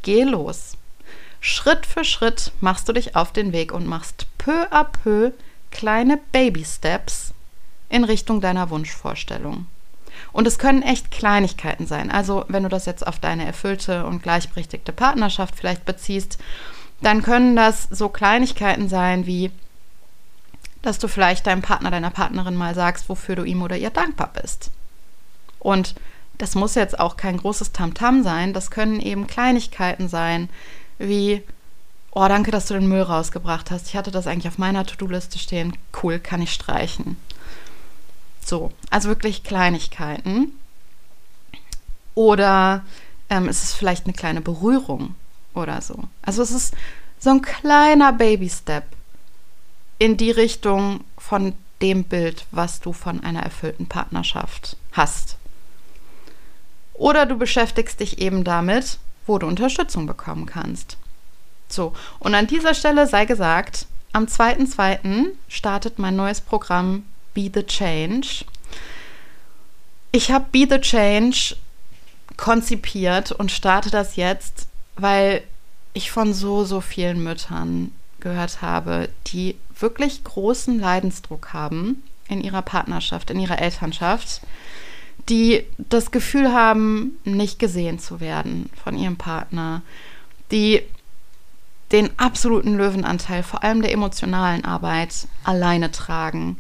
Geh 0.02 0.24
los. 0.24 0.78
Schritt 1.40 1.86
für 1.86 2.04
Schritt 2.04 2.52
machst 2.60 2.90
du 2.90 2.94
dich 2.94 3.16
auf 3.16 3.32
den 3.32 3.54
Weg 3.54 3.72
und 3.72 3.86
machst 3.86 4.28
peu 4.38 4.68
à 4.72 4.84
peu 4.84 5.32
kleine 5.72 6.20
Baby 6.32 6.66
Steps 6.66 7.34
in 7.90 8.04
Richtung 8.04 8.42
deiner 8.42 8.70
Wunschvorstellung. 8.70 9.68
Und 10.34 10.48
es 10.48 10.60
können 10.60 10.82
echt 10.82 11.12
Kleinigkeiten 11.12 11.88
sein. 11.88 12.12
Also, 12.12 12.46
wenn 12.48 12.64
du 12.64 12.70
das 12.70 12.86
jetzt 12.86 13.06
auf 13.06 13.20
deine 13.20 13.46
erfüllte 13.46 14.06
und 14.06 14.24
gleichberechtigte 14.24 14.92
Partnerschaft 14.92 15.56
vielleicht 15.56 15.86
beziehst, 15.86 16.38
dann 17.02 17.22
können 17.22 17.56
das 17.56 17.84
so 17.84 18.10
Kleinigkeiten 18.10 18.90
sein 18.90 19.26
wie, 19.26 19.52
dass 20.82 21.00
du 21.00 21.08
vielleicht 21.08 21.48
deinem 21.48 21.62
Partner, 21.62 21.92
deiner 21.92 22.10
Partnerin 22.10 22.56
mal 22.56 22.76
sagst, 22.76 23.10
wofür 23.10 23.36
du 23.36 23.44
ihm 23.44 23.62
oder 23.62 23.78
ihr 23.78 23.90
dankbar 23.90 24.32
bist. 24.42 24.72
Und 25.60 25.96
das 26.38 26.56
muss 26.56 26.76
jetzt 26.76 27.00
auch 27.00 27.18
kein 27.18 27.38
großes 27.38 27.72
Tamtam 27.72 28.22
-Tam 28.22 28.24
sein, 28.24 28.54
das 28.54 28.72
können 28.72 29.00
eben 29.00 29.28
Kleinigkeiten 29.28 30.08
sein, 30.08 30.50
wie, 31.00 31.44
oh, 32.12 32.28
danke, 32.28 32.52
dass 32.52 32.68
du 32.68 32.74
den 32.74 32.88
Müll 32.88 33.02
rausgebracht 33.02 33.72
hast. 33.72 33.88
Ich 33.88 33.96
hatte 33.96 34.12
das 34.12 34.28
eigentlich 34.28 34.48
auf 34.48 34.58
meiner 34.58 34.86
To-Do-Liste 34.86 35.40
stehen. 35.40 35.76
Cool, 36.02 36.20
kann 36.20 36.42
ich 36.42 36.54
streichen. 36.54 37.18
So, 38.48 38.72
also 38.90 39.10
wirklich 39.10 39.44
Kleinigkeiten. 39.44 40.54
Oder 42.16 42.86
ähm, 43.30 43.50
es 43.50 43.62
ist 43.62 43.74
vielleicht 43.74 44.06
eine 44.06 44.14
kleine 44.14 44.40
Berührung 44.40 45.16
oder 45.54 45.82
so. 45.82 46.06
Also 46.22 46.42
es 46.44 46.52
ist 46.52 46.74
so 47.20 47.32
ein 47.32 47.42
kleiner 47.42 48.14
Baby-Step 48.14 48.86
in 50.00 50.16
die 50.16 50.32
Richtung 50.32 51.04
von 51.18 51.56
dem 51.82 52.06
Bild, 52.06 52.46
was 52.52 52.80
du 52.80 52.94
von 52.94 53.22
einer 53.22 53.44
erfüllten 53.44 53.88
Partnerschaft 53.88 54.78
hast. 54.94 55.36
Oder 56.94 57.26
du 57.26 57.38
beschäftigst 57.38 58.00
dich 58.00 58.20
eben 58.20 58.46
damit, 58.46 58.98
wo 59.26 59.38
du 59.40 59.46
Unterstützung 59.46 60.08
bekommen 60.08 60.46
kannst. 60.46 60.96
So, 61.68 61.92
und 62.20 62.34
an 62.34 62.48
dieser 62.48 62.74
Stelle 62.74 63.08
sei 63.08 63.26
gesagt, 63.26 63.88
am 64.14 64.24
2.2. 64.24 65.34
startet 65.50 66.00
mein 66.00 66.16
neues 66.16 66.40
Programm 66.40 67.04
Be 67.38 67.52
the 67.54 67.62
Change. 67.62 68.46
Ich 70.12 70.32
habe 70.32 70.48
Be 70.52 70.66
the 70.68 70.82
Change 70.82 71.56
konzipiert 72.36 73.32
und 73.32 73.52
starte 73.52 73.92
das 73.92 74.16
jetzt, 74.16 74.68
weil 74.96 75.44
ich 75.94 76.10
von 76.10 76.34
so, 76.34 76.66
so 76.66 76.82
vielen 76.82 77.24
Müttern 77.24 77.92
gehört 78.22 78.64
habe, 78.64 79.10
die 79.28 79.56
wirklich 79.80 80.24
großen 80.24 80.80
Leidensdruck 80.80 81.54
haben 81.54 82.02
in 82.28 82.42
ihrer 82.42 82.64
Partnerschaft, 82.64 83.30
in 83.30 83.40
ihrer 83.40 83.60
Elternschaft, 83.60 84.42
die 85.30 85.64
das 85.78 86.10
Gefühl 86.10 86.52
haben, 86.52 87.20
nicht 87.24 87.60
gesehen 87.60 88.00
zu 88.00 88.20
werden 88.20 88.72
von 88.84 88.98
ihrem 88.98 89.18
Partner, 89.18 89.84
die 90.52 90.82
den 91.92 92.10
absoluten 92.20 92.78
Löwenanteil, 92.78 93.44
vor 93.44 93.64
allem 93.64 93.84
der 93.84 93.92
emotionalen 93.92 94.66
Arbeit, 94.66 95.28
alleine 95.44 95.92
tragen, 95.92 96.58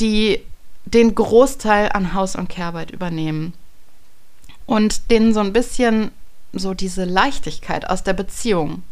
die 0.00 0.40
den 0.84 1.14
Großteil 1.14 1.90
an 1.92 2.14
Haus- 2.14 2.36
und 2.36 2.48
Kehrarbeit 2.48 2.90
übernehmen 2.90 3.52
und 4.66 5.10
denen 5.10 5.34
so 5.34 5.40
ein 5.40 5.52
bisschen 5.52 6.10
so 6.52 6.74
diese 6.74 7.04
Leichtigkeit 7.04 7.88
aus 7.88 8.04
der 8.04 8.14
Beziehung 8.14 8.82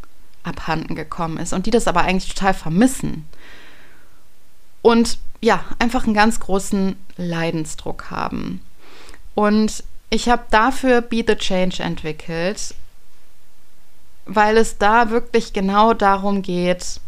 abhanden 0.43 0.95
gekommen 0.95 1.39
ist 1.39 1.53
und 1.53 1.67
die 1.67 1.71
das 1.71 1.89
aber 1.89 2.03
eigentlich 2.03 2.35
total 2.35 2.55
vermissen. 2.55 3.27
Und 4.83 5.19
ja, 5.41 5.65
einfach 5.79 6.05
einen 6.05 6.15
ganz 6.15 6.39
großen 6.41 6.97
Leidensdruck 7.17 8.11
haben. 8.11 8.61
Und 9.35 9.85
ich 10.11 10.29
habe 10.29 10.45
dafür 10.51 11.01
Be 11.01 11.25
the 11.27 11.35
Change 11.35 11.83
entwickelt, 11.83 12.75
weil 14.25 14.57
es 14.57 14.79
da 14.79 15.11
wirklich 15.11 15.53
genau 15.53 15.95
darum 15.95 16.43
geht, 16.43 17.01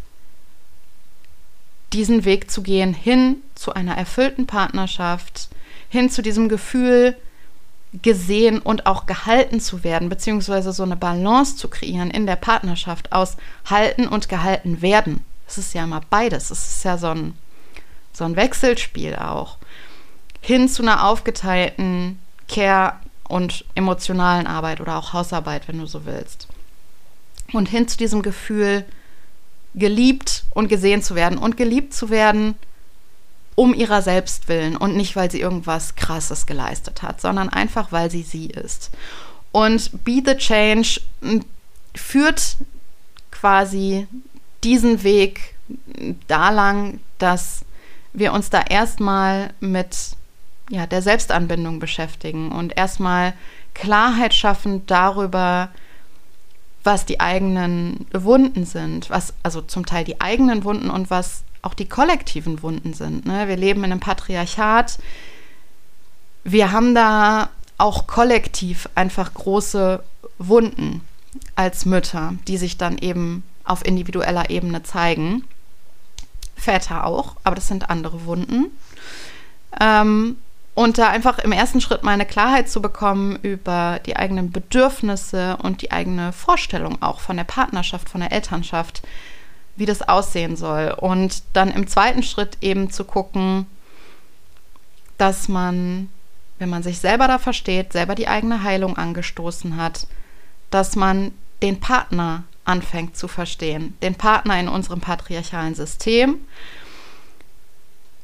diesen 1.92 2.24
Weg 2.24 2.50
zu 2.50 2.62
gehen 2.62 2.94
hin 2.94 3.36
zu 3.54 3.72
einer 3.72 3.96
erfüllten 3.96 4.46
Partnerschaft, 4.46 5.48
hin 5.88 6.10
zu 6.10 6.22
diesem 6.22 6.48
Gefühl, 6.48 7.16
gesehen 8.02 8.58
und 8.58 8.86
auch 8.86 9.06
gehalten 9.06 9.60
zu 9.60 9.82
werden, 9.82 10.08
beziehungsweise 10.08 10.72
so 10.72 10.82
eine 10.82 10.96
Balance 10.96 11.56
zu 11.56 11.68
kreieren 11.68 12.10
in 12.10 12.26
der 12.26 12.36
Partnerschaft 12.36 13.12
aus 13.12 13.36
halten 13.64 14.06
und 14.06 14.28
gehalten 14.28 14.82
werden. 14.82 15.24
Es 15.46 15.56
ist 15.56 15.72
ja 15.72 15.84
immer 15.84 16.02
beides. 16.10 16.50
Es 16.50 16.76
ist 16.76 16.84
ja 16.84 16.98
so 16.98 17.08
ein, 17.08 17.34
so 18.12 18.24
ein 18.24 18.36
Wechselspiel 18.36 19.16
auch. 19.16 19.56
Hin 20.42 20.68
zu 20.68 20.82
einer 20.82 21.06
aufgeteilten 21.06 22.18
Care- 22.48 22.96
und 23.26 23.64
emotionalen 23.74 24.46
Arbeit 24.46 24.80
oder 24.80 24.98
auch 24.98 25.14
Hausarbeit, 25.14 25.68
wenn 25.68 25.78
du 25.78 25.86
so 25.86 26.04
willst. 26.04 26.48
Und 27.52 27.68
hin 27.68 27.88
zu 27.88 27.96
diesem 27.96 28.20
Gefühl, 28.22 28.84
geliebt 29.78 30.44
und 30.54 30.68
gesehen 30.68 31.02
zu 31.02 31.14
werden 31.14 31.38
und 31.38 31.56
geliebt 31.56 31.94
zu 31.94 32.10
werden 32.10 32.54
um 33.58 33.74
ihrer 33.74 34.02
selbst 34.02 34.46
willen 34.46 34.76
und 34.76 34.96
nicht, 34.96 35.16
weil 35.16 35.32
sie 35.32 35.40
irgendwas 35.40 35.96
Krasses 35.96 36.46
geleistet 36.46 37.02
hat, 37.02 37.20
sondern 37.20 37.48
einfach, 37.48 37.90
weil 37.90 38.08
sie 38.08 38.22
sie 38.22 38.46
ist. 38.46 38.92
Und 39.50 40.04
Be 40.04 40.22
the 40.24 40.36
Change 40.36 41.00
führt 41.92 42.56
quasi 43.32 44.06
diesen 44.62 45.02
Weg 45.02 45.56
da 46.28 46.50
lang, 46.50 47.00
dass 47.18 47.64
wir 48.12 48.32
uns 48.32 48.48
da 48.48 48.62
erstmal 48.62 49.52
mit 49.58 50.10
ja, 50.70 50.86
der 50.86 51.02
Selbstanbindung 51.02 51.80
beschäftigen 51.80 52.52
und 52.52 52.76
erstmal 52.76 53.34
Klarheit 53.74 54.34
schaffen 54.34 54.86
darüber, 54.86 55.70
was 56.88 57.04
die 57.04 57.20
eigenen 57.20 58.06
Wunden 58.14 58.64
sind, 58.64 59.10
was 59.10 59.34
also 59.42 59.60
zum 59.60 59.84
Teil 59.84 60.04
die 60.04 60.22
eigenen 60.22 60.64
Wunden 60.64 60.88
und 60.88 61.10
was 61.10 61.42
auch 61.60 61.74
die 61.74 61.86
kollektiven 61.86 62.62
Wunden 62.62 62.94
sind. 62.94 63.26
Ne? 63.26 63.46
Wir 63.46 63.58
leben 63.58 63.84
in 63.84 63.92
einem 63.92 64.00
Patriarchat. 64.00 64.98
Wir 66.44 66.72
haben 66.72 66.94
da 66.94 67.50
auch 67.76 68.06
kollektiv 68.06 68.88
einfach 68.94 69.34
große 69.34 70.02
Wunden 70.38 71.02
als 71.56 71.84
Mütter, 71.84 72.36
die 72.46 72.56
sich 72.56 72.78
dann 72.78 72.96
eben 72.96 73.44
auf 73.64 73.84
individueller 73.84 74.48
Ebene 74.48 74.82
zeigen. 74.82 75.44
Väter 76.56 77.04
auch, 77.04 77.36
aber 77.44 77.56
das 77.56 77.68
sind 77.68 77.90
andere 77.90 78.24
Wunden. 78.24 78.70
Ähm, 79.78 80.38
und 80.78 80.96
da 80.96 81.08
einfach 81.08 81.40
im 81.40 81.50
ersten 81.50 81.80
Schritt 81.80 82.04
mal 82.04 82.12
eine 82.12 82.24
Klarheit 82.24 82.68
zu 82.68 82.80
bekommen 82.80 83.36
über 83.42 83.98
die 84.06 84.14
eigenen 84.14 84.52
Bedürfnisse 84.52 85.56
und 85.60 85.82
die 85.82 85.90
eigene 85.90 86.32
Vorstellung 86.32 87.02
auch 87.02 87.18
von 87.18 87.36
der 87.36 87.42
Partnerschaft, 87.42 88.08
von 88.08 88.20
der 88.20 88.30
Elternschaft, 88.30 89.02
wie 89.74 89.86
das 89.86 90.08
aussehen 90.08 90.54
soll. 90.54 90.94
Und 90.96 91.42
dann 91.52 91.72
im 91.72 91.88
zweiten 91.88 92.22
Schritt 92.22 92.58
eben 92.60 92.92
zu 92.92 93.02
gucken, 93.02 93.66
dass 95.16 95.48
man, 95.48 96.10
wenn 96.60 96.68
man 96.68 96.84
sich 96.84 97.00
selber 97.00 97.26
da 97.26 97.40
versteht, 97.40 97.92
selber 97.92 98.14
die 98.14 98.28
eigene 98.28 98.62
Heilung 98.62 98.96
angestoßen 98.96 99.78
hat, 99.78 100.06
dass 100.70 100.94
man 100.94 101.32
den 101.60 101.80
Partner 101.80 102.44
anfängt 102.64 103.16
zu 103.16 103.26
verstehen, 103.26 103.98
den 104.00 104.14
Partner 104.14 104.60
in 104.60 104.68
unserem 104.68 105.00
patriarchalen 105.00 105.74
System 105.74 106.36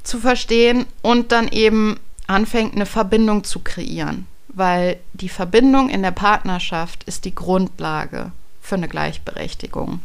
zu 0.04 0.20
verstehen 0.20 0.86
und 1.02 1.32
dann 1.32 1.48
eben 1.48 1.98
anfängt, 2.26 2.74
eine 2.74 2.86
Verbindung 2.86 3.44
zu 3.44 3.60
kreieren, 3.60 4.26
weil 4.48 4.98
die 5.12 5.28
Verbindung 5.28 5.90
in 5.90 6.02
der 6.02 6.10
Partnerschaft 6.10 7.04
ist 7.04 7.24
die 7.24 7.34
Grundlage 7.34 8.32
für 8.60 8.76
eine 8.76 8.88
Gleichberechtigung. 8.88 10.00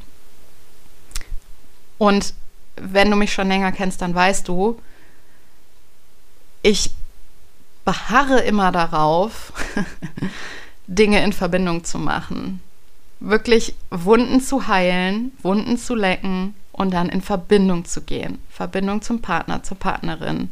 Und 1.98 2.34
wenn 2.76 3.12
du 3.12 3.18
mich 3.18 3.34
schon 3.34 3.48
länger 3.48 3.72
kennst, 3.72 4.02
dann 4.02 4.16
weißt 4.16 4.48
du, 4.48 4.82
ich 6.62 6.92
beharre 7.86 8.40
immer 8.42 8.72
darauf, 8.72 9.54
Dinge 10.88 11.24
in 11.24 11.34
Verbindung 11.34 11.84
zu 11.84 11.98
machen. 11.98 12.62
Wirklich 13.20 13.76
Wunden 13.90 14.42
zu 14.42 14.68
heilen, 14.68 15.32
Wunden 15.42 15.78
zu 15.78 15.94
lecken 15.94 16.56
und 16.72 16.92
dann 16.92 17.10
in 17.10 17.22
Verbindung 17.22 17.86
zu 17.86 18.02
gehen. 18.02 18.40
Verbindung 18.50 19.02
zum 19.02 19.22
Partner, 19.22 19.62
zur 19.64 19.78
Partnerin. 19.78 20.50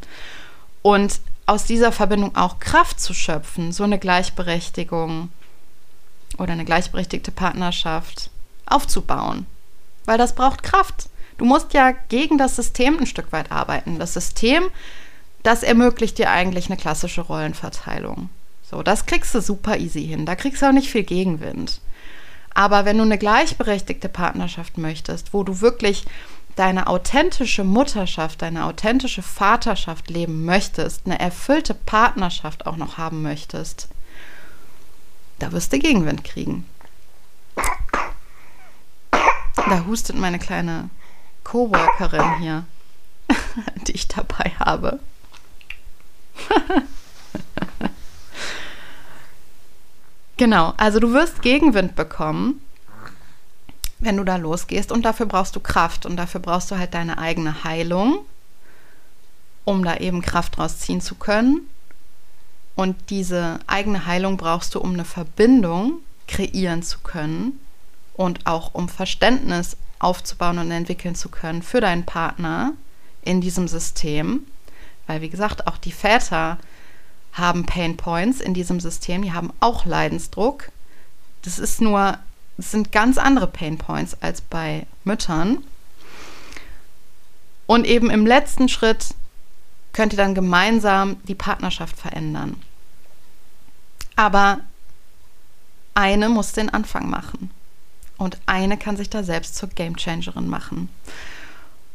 Und 0.82 1.22
aus 1.48 1.64
dieser 1.64 1.92
Verbindung 1.92 2.36
auch 2.36 2.60
Kraft 2.60 3.00
zu 3.00 3.14
schöpfen, 3.14 3.72
so 3.72 3.84
eine 3.84 3.98
Gleichberechtigung 3.98 5.30
oder 6.38 6.52
eine 6.52 6.66
gleichberechtigte 6.66 7.32
Partnerschaft 7.32 8.30
aufzubauen. 8.66 9.48
Weil 10.06 10.18
das 10.18 10.36
braucht 10.36 10.62
Kraft. 10.62 11.10
Du 11.38 11.46
musst 11.46 11.74
ja 11.74 11.92
gegen 12.10 12.38
das 12.38 12.58
System 12.58 13.00
ein 13.00 13.06
Stück 13.06 13.32
weit 13.32 13.52
arbeiten. 13.52 13.98
Das 13.98 14.14
System, 14.14 14.70
das 15.42 15.64
ermöglicht 15.64 16.18
dir 16.18 16.30
eigentlich 16.30 16.68
eine 16.68 16.78
klassische 16.78 17.22
Rollenverteilung. 17.22 18.30
So, 18.70 18.84
das 18.84 19.06
kriegst 19.06 19.34
du 19.34 19.42
super 19.42 19.78
easy 19.78 20.06
hin. 20.06 20.26
Da 20.26 20.36
kriegst 20.36 20.62
du 20.62 20.68
auch 20.68 20.74
nicht 20.74 20.92
viel 20.92 21.04
Gegenwind. 21.04 21.80
Aber 22.54 22.84
wenn 22.84 22.98
du 22.98 23.04
eine 23.04 23.18
gleichberechtigte 23.18 24.10
Partnerschaft 24.10 24.78
möchtest, 24.78 25.34
wo 25.34 25.44
du 25.44 25.62
wirklich 25.62 26.06
deine 26.58 26.88
authentische 26.88 27.64
Mutterschaft, 27.64 28.42
deine 28.42 28.66
authentische 28.66 29.22
Vaterschaft 29.22 30.10
leben 30.10 30.44
möchtest, 30.44 31.06
eine 31.06 31.20
erfüllte 31.20 31.76
Partnerschaft 31.76 32.66
auch 32.66 32.78
noch 32.78 32.98
haben 32.98 33.22
möchtest, 33.22 33.88
da 35.40 35.52
wirst 35.52 35.72
du 35.72 35.78
Gegenwind 35.78 36.24
kriegen. 36.24 36.66
Da 39.56 39.86
hustet 39.86 40.16
meine 40.16 40.40
kleine 40.40 40.90
Coworkerin 41.44 42.40
hier, 42.40 42.66
die 43.88 43.92
ich 43.92 44.08
dabei 44.08 44.52
habe. 44.60 45.00
genau, 50.38 50.74
also 50.78 51.00
du 51.00 51.14
wirst 51.14 51.44
Gegenwind 51.44 51.96
bekommen, 51.96 52.62
wenn 54.00 54.18
du 54.18 54.24
da 54.24 54.36
losgehst 54.36 54.92
und 54.92 55.04
dafür 55.04 55.26
brauchst 55.26 55.56
du 55.56 55.60
Kraft 55.60 56.06
und 56.06 56.18
dafür 56.18 56.42
brauchst 56.42 56.70
du 56.72 56.78
halt 56.78 56.94
deine 56.94 57.18
eigene 57.18 57.64
Heilung, 57.64 58.20
um 59.66 59.84
da 59.84 59.98
eben 59.98 60.22
Kraft 60.22 60.58
draus 60.58 60.80
ziehen 60.80 61.02
zu 61.02 61.16
können. 61.16 61.62
Und 62.76 62.96
diese 63.10 63.60
eigene 63.66 64.06
Heilung 64.06 64.38
brauchst 64.38 64.76
du, 64.76 64.80
um 64.80 64.94
eine 64.94 65.06
Verbindung 65.06 66.00
kreieren 66.28 66.84
zu 66.84 67.00
können 67.00 67.60
und 68.14 68.46
auch 68.46 68.74
um 68.74 68.88
Verständnis 68.88 69.78
aufzubauen 70.00 70.60
und 70.60 70.70
entwickeln 70.70 71.16
zu 71.16 71.30
können 71.30 71.64
für 71.64 71.82
deinen 71.82 72.06
Partner 72.06 72.74
in 73.24 73.42
diesem 73.42 73.68
System. 73.68 74.46
Weil, 75.08 75.22
wie 75.22 75.30
gesagt, 75.30 75.68
auch 75.68 75.78
die 75.78 75.92
Väter 75.92 76.60
haben 77.34 77.66
Pain 77.66 77.98
Points 77.98 78.42
in 78.42 78.54
diesem 78.54 78.80
System, 78.80 79.22
die 79.22 79.34
haben 79.34 79.54
auch 79.60 79.86
Leidensdruck. 79.86 80.70
Das 81.44 81.60
ist 81.60 81.82
nur, 81.82 82.18
das 82.58 82.72
sind 82.72 82.92
ganz 82.92 83.18
andere 83.18 83.48
Pain 83.48 83.78
Points 83.78 84.18
als 84.22 84.42
bei 84.42 84.86
Müttern. 85.04 85.64
Und 87.68 87.86
eben 87.86 88.10
im 88.10 88.26
letzten 88.26 88.68
Schritt 88.68 89.14
könnt 89.94 90.14
ihr 90.14 90.18
dann 90.18 90.36
gemeinsam 90.36 91.18
die 91.24 91.36
Partnerschaft 91.36 91.98
verändern. 91.98 92.62
Aber 94.16 94.60
eine 95.94 96.30
muss 96.30 96.54
den 96.54 96.70
Anfang 96.70 97.10
machen. 97.10 97.52
Und 98.18 98.40
eine 98.48 98.78
kann 98.78 98.98
sich 98.98 99.10
da 99.10 99.24
selbst 99.24 99.56
zur 99.56 99.70
Gamechangerin 99.70 100.48
machen. 100.48 100.90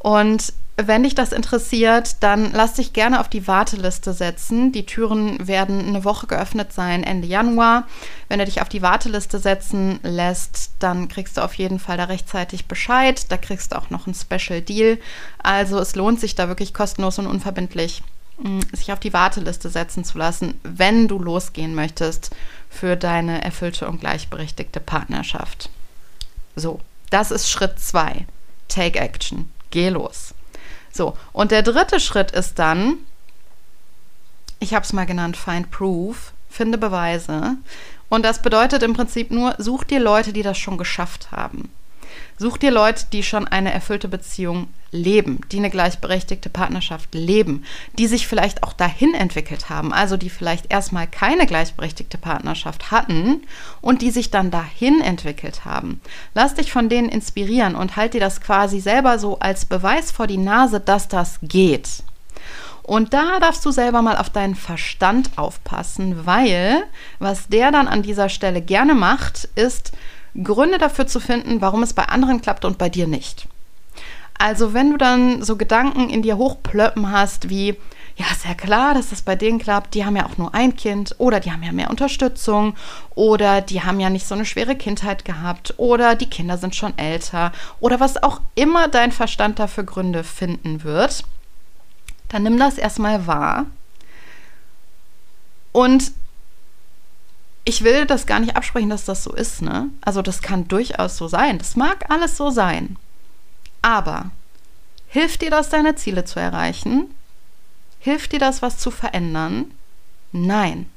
Und 0.03 0.53
wenn 0.77 1.05
dich 1.05 1.15
das 1.15 1.31
interessiert, 1.31 2.17
dann 2.25 2.51
lass 2.53 2.75
dich 2.75 2.93
gerne 2.93 3.21
auf 3.21 3.29
die 3.29 3.47
Warteliste 3.47 4.13
setzen. 4.13 4.73
Die 4.73 4.85
Türen 4.85 5.47
werden 5.47 5.87
eine 5.87 6.05
Woche 6.05 6.27
geöffnet 6.27 6.73
sein, 6.73 7.05
Ende 7.05 7.29
Januar. 7.29 7.87
Wenn 8.29 8.41
du 8.41 8.45
dich 8.45 8.61
auf 8.61 8.69
die 8.69 8.83
Warteliste 8.83 9.39
setzen 9.39 10.01
lässt, 10.03 10.73
dann 10.81 11.07
kriegst 11.07 11.37
du 11.37 11.45
auf 11.45 11.55
jeden 11.55 11.79
Fall 11.79 11.99
da 11.99 12.05
rechtzeitig 12.05 12.67
Bescheid. 12.67 13.31
Da 13.31 13.37
kriegst 13.37 13.71
du 13.71 13.77
auch 13.77 13.91
noch 13.91 14.09
einen 14.09 14.17
Special 14.17 14.61
Deal. 14.61 14.99
Also 15.41 15.79
es 15.79 15.95
lohnt 15.95 16.19
sich 16.19 16.35
da 16.35 16.49
wirklich 16.49 16.75
kostenlos 16.75 17.21
und 17.21 17.29
unverbindlich, 17.29 18.03
mm, 18.39 18.61
sich 18.73 18.93
auf 18.93 18.99
die 18.99 19.13
Warteliste 19.13 19.69
setzen 19.69 20.03
zu 20.03 20.19
lassen, 20.19 20.59
wenn 20.65 21.07
du 21.07 21.21
losgehen 21.21 21.77
möchtest 21.77 22.35
für 22.69 22.97
deine 22.97 23.45
erfüllte 23.45 23.87
und 23.87 24.01
gleichberechtigte 24.01 24.81
Partnerschaft. 24.81 25.71
So, 26.57 26.81
das 27.11 27.31
ist 27.31 27.49
Schritt 27.49 27.79
zwei. 27.79 28.27
Take 28.67 28.99
action. 28.99 29.49
Geh 29.73 29.89
los. 29.89 30.35
So, 30.93 31.17
und 31.33 31.51
der 31.51 31.63
dritte 31.63 31.99
Schritt 31.99 32.31
ist 32.31 32.61
dann, 32.61 32.99
ich 34.61 34.75
habe 34.75 34.85
es 34.85 34.93
mal 34.93 35.07
genannt, 35.07 35.37
find 35.37 35.71
proof, 35.73 36.33
finde 36.49 36.79
Beweise. 36.79 37.57
Und 38.09 38.25
das 38.25 38.43
bedeutet 38.43 38.83
im 38.83 38.93
Prinzip 38.93 39.31
nur, 39.31 39.55
such 39.59 39.85
dir 39.85 39.99
Leute, 39.99 40.33
die 40.33 40.43
das 40.43 40.59
schon 40.59 40.79
geschafft 40.79 41.33
haben. 41.33 41.71
Such 42.43 42.59
dir 42.59 42.73
Leute, 42.73 43.05
die 43.13 43.23
schon 43.23 43.47
eine 43.47 43.73
erfüllte 43.73 44.09
Beziehung 44.09 44.67
leben, 44.91 45.43
die 45.53 45.59
eine 45.59 45.71
gleichberechtigte 45.71 46.51
Partnerschaft 46.51 47.15
leben, 47.15 47.65
die 47.99 48.09
sich 48.09 48.27
vielleicht 48.27 48.65
auch 48.65 48.73
dahin 48.73 49.15
entwickelt 49.15 49.71
haben, 49.71 49.93
also 49.93 50.17
die 50.17 50.29
vielleicht 50.29 50.73
erstmal 50.73 51.07
keine 51.07 51.47
gleichberechtigte 51.47 52.19
Partnerschaft 52.19 52.91
hatten 52.91 53.43
und 53.81 54.03
die 54.03 54.11
sich 54.11 54.33
dann 54.33 54.51
dahin 54.51 55.01
entwickelt 55.03 55.65
haben. 55.65 56.01
Lass 56.35 56.55
dich 56.55 56.73
von 56.73 56.89
denen 56.89 57.11
inspirieren 57.11 57.77
und 57.77 57.95
halt 57.95 58.13
dir 58.15 58.21
das 58.21 58.41
quasi 58.41 58.81
selber 58.81 59.21
so 59.21 59.39
als 59.39 59.65
Beweis 59.65 60.11
vor 60.11 60.27
die 60.27 60.37
Nase, 60.37 60.81
dass 60.81 61.07
das 61.07 61.39
geht. 61.43 62.03
Und 62.83 63.15
da 63.15 63.39
darfst 63.39 63.65
du 63.65 63.71
selber 63.71 64.03
mal 64.03 64.17
auf 64.17 64.31
deinen 64.31 64.57
Verstand 64.57 65.31
aufpassen, 65.37 66.27
weil 66.27 66.83
was 67.21 67.47
der 67.47 67.71
dann 67.71 67.87
an 67.87 68.03
dieser 68.03 68.29
Stelle 68.29 68.61
gerne 68.61 68.97
macht, 68.97 69.49
ist 69.55 69.93
Gründe 70.41 70.79
dafür 70.79 71.07
zu 71.07 71.21
finden, 71.21 71.61
warum 71.61 71.83
es 71.83 71.93
bei 71.93 72.05
anderen 72.05 72.41
klappt 72.41 72.65
und 72.65 72.79
bei 72.79 72.89
dir 72.89 73.07
nicht. 73.07 73.47
Also 74.39 74.75
wenn 74.75 74.91
du 74.91 74.97
dann 74.97 75.43
so 75.43 75.57
Gedanken 75.57 76.11
in 76.11 76.23
dir 76.23 76.37
hochplöppen 76.37 77.13
hast 77.13 77.49
wie, 77.49 77.77
ja, 78.17 78.27
ist 78.33 78.45
ja 78.45 78.55
klar, 78.55 78.95
dass 78.95 79.11
das 79.11 79.23
bei 79.23 79.37
denen 79.37 79.59
klappt, 79.59 79.95
die 79.95 80.05
haben 80.05 80.17
ja 80.17 80.27
auch 80.27 80.37
nur 80.37 80.55
ein 80.55 80.75
Kind 80.75 81.15
oder 81.19 81.39
die 81.39 81.53
haben 81.53 81.63
ja 81.63 81.71
mehr 81.71 81.91
Unterstützung 81.91 82.75
oder 83.15 83.61
die 83.61 83.83
haben 83.83 84.01
ja 84.01 84.11
nicht 84.11 84.27
so 84.27 84.35
eine 84.35 84.45
schwere 84.45 84.75
Kindheit 84.75 85.25
gehabt 85.25 85.75
oder 85.77 86.17
die 86.17 86.29
Kinder 86.29 86.59
sind 86.59 86.75
schon 86.75 86.97
älter 86.99 87.53
oder 87.79 88.01
was 88.01 88.23
auch 88.23 88.41
immer 88.55 88.89
dein 88.89 89.13
Verstand 89.13 89.59
dafür 89.59 89.85
Gründe 89.85 90.25
finden 90.25 90.83
wird, 90.83 91.23
dann 92.31 92.43
nimm 92.43 92.59
das 92.59 92.79
erstmal 92.79 93.27
wahr 93.27 93.67
und 95.73 96.13
ich 97.65 97.85
will 97.85 98.07
das 98.07 98.27
gar 98.27 98.41
nicht 98.41 98.57
absprechen, 98.57 98.91
dass 98.91 99.05
das 99.05 99.23
so 99.25 99.33
ist, 99.33 99.63
ne? 99.63 99.89
Also 100.01 100.23
das 100.23 100.43
kann 100.43 100.69
durchaus 100.69 101.17
so 101.17 101.29
sein. 101.29 101.59
Das 101.59 101.77
mag 101.77 102.11
alles 102.11 102.37
so 102.37 102.51
sein. 102.51 102.97
Aber 103.83 104.31
hilft 105.07 105.43
dir 105.43 105.51
das, 105.51 105.69
deine 105.69 105.95
Ziele 105.95 106.25
zu 106.25 106.41
erreichen? 106.41 107.15
Hilft 107.99 108.33
dir 108.33 108.41
das, 108.41 108.63
was 108.63 108.79
zu 108.79 108.91
verändern? 108.91 109.71
Nein, 110.33 110.91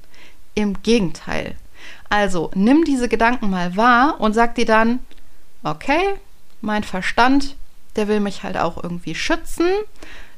im 0.56 0.82
Gegenteil. 0.82 1.56
Also 2.10 2.49
nimm 2.56 2.84
diese 2.84 3.10
Gedanken 3.10 3.49
mal 3.49 3.75
wahr 3.75 4.19
und 4.19 4.34
sag 4.34 4.56
dir 4.56 4.65
dann, 4.65 4.99
okay, 5.63 6.15
mein 6.62 6.84
Verstand, 6.84 7.56
der 7.95 8.08
will 8.08 8.19
mich 8.19 8.43
halt 8.43 8.58
auch 8.58 8.82
irgendwie 8.82 9.15
schützen, 9.15 9.67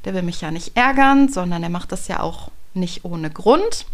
der 0.04 0.14
will 0.14 0.22
mich 0.22 0.40
ja 0.40 0.50
nicht 0.50 0.76
ärgern, 0.76 1.28
sondern 1.28 1.62
er 1.62 1.70
macht 1.70 1.92
das 1.92 2.08
ja 2.08 2.20
auch 2.20 2.50
nicht 2.74 3.04
ohne 3.04 3.30
Grund. 3.30 3.86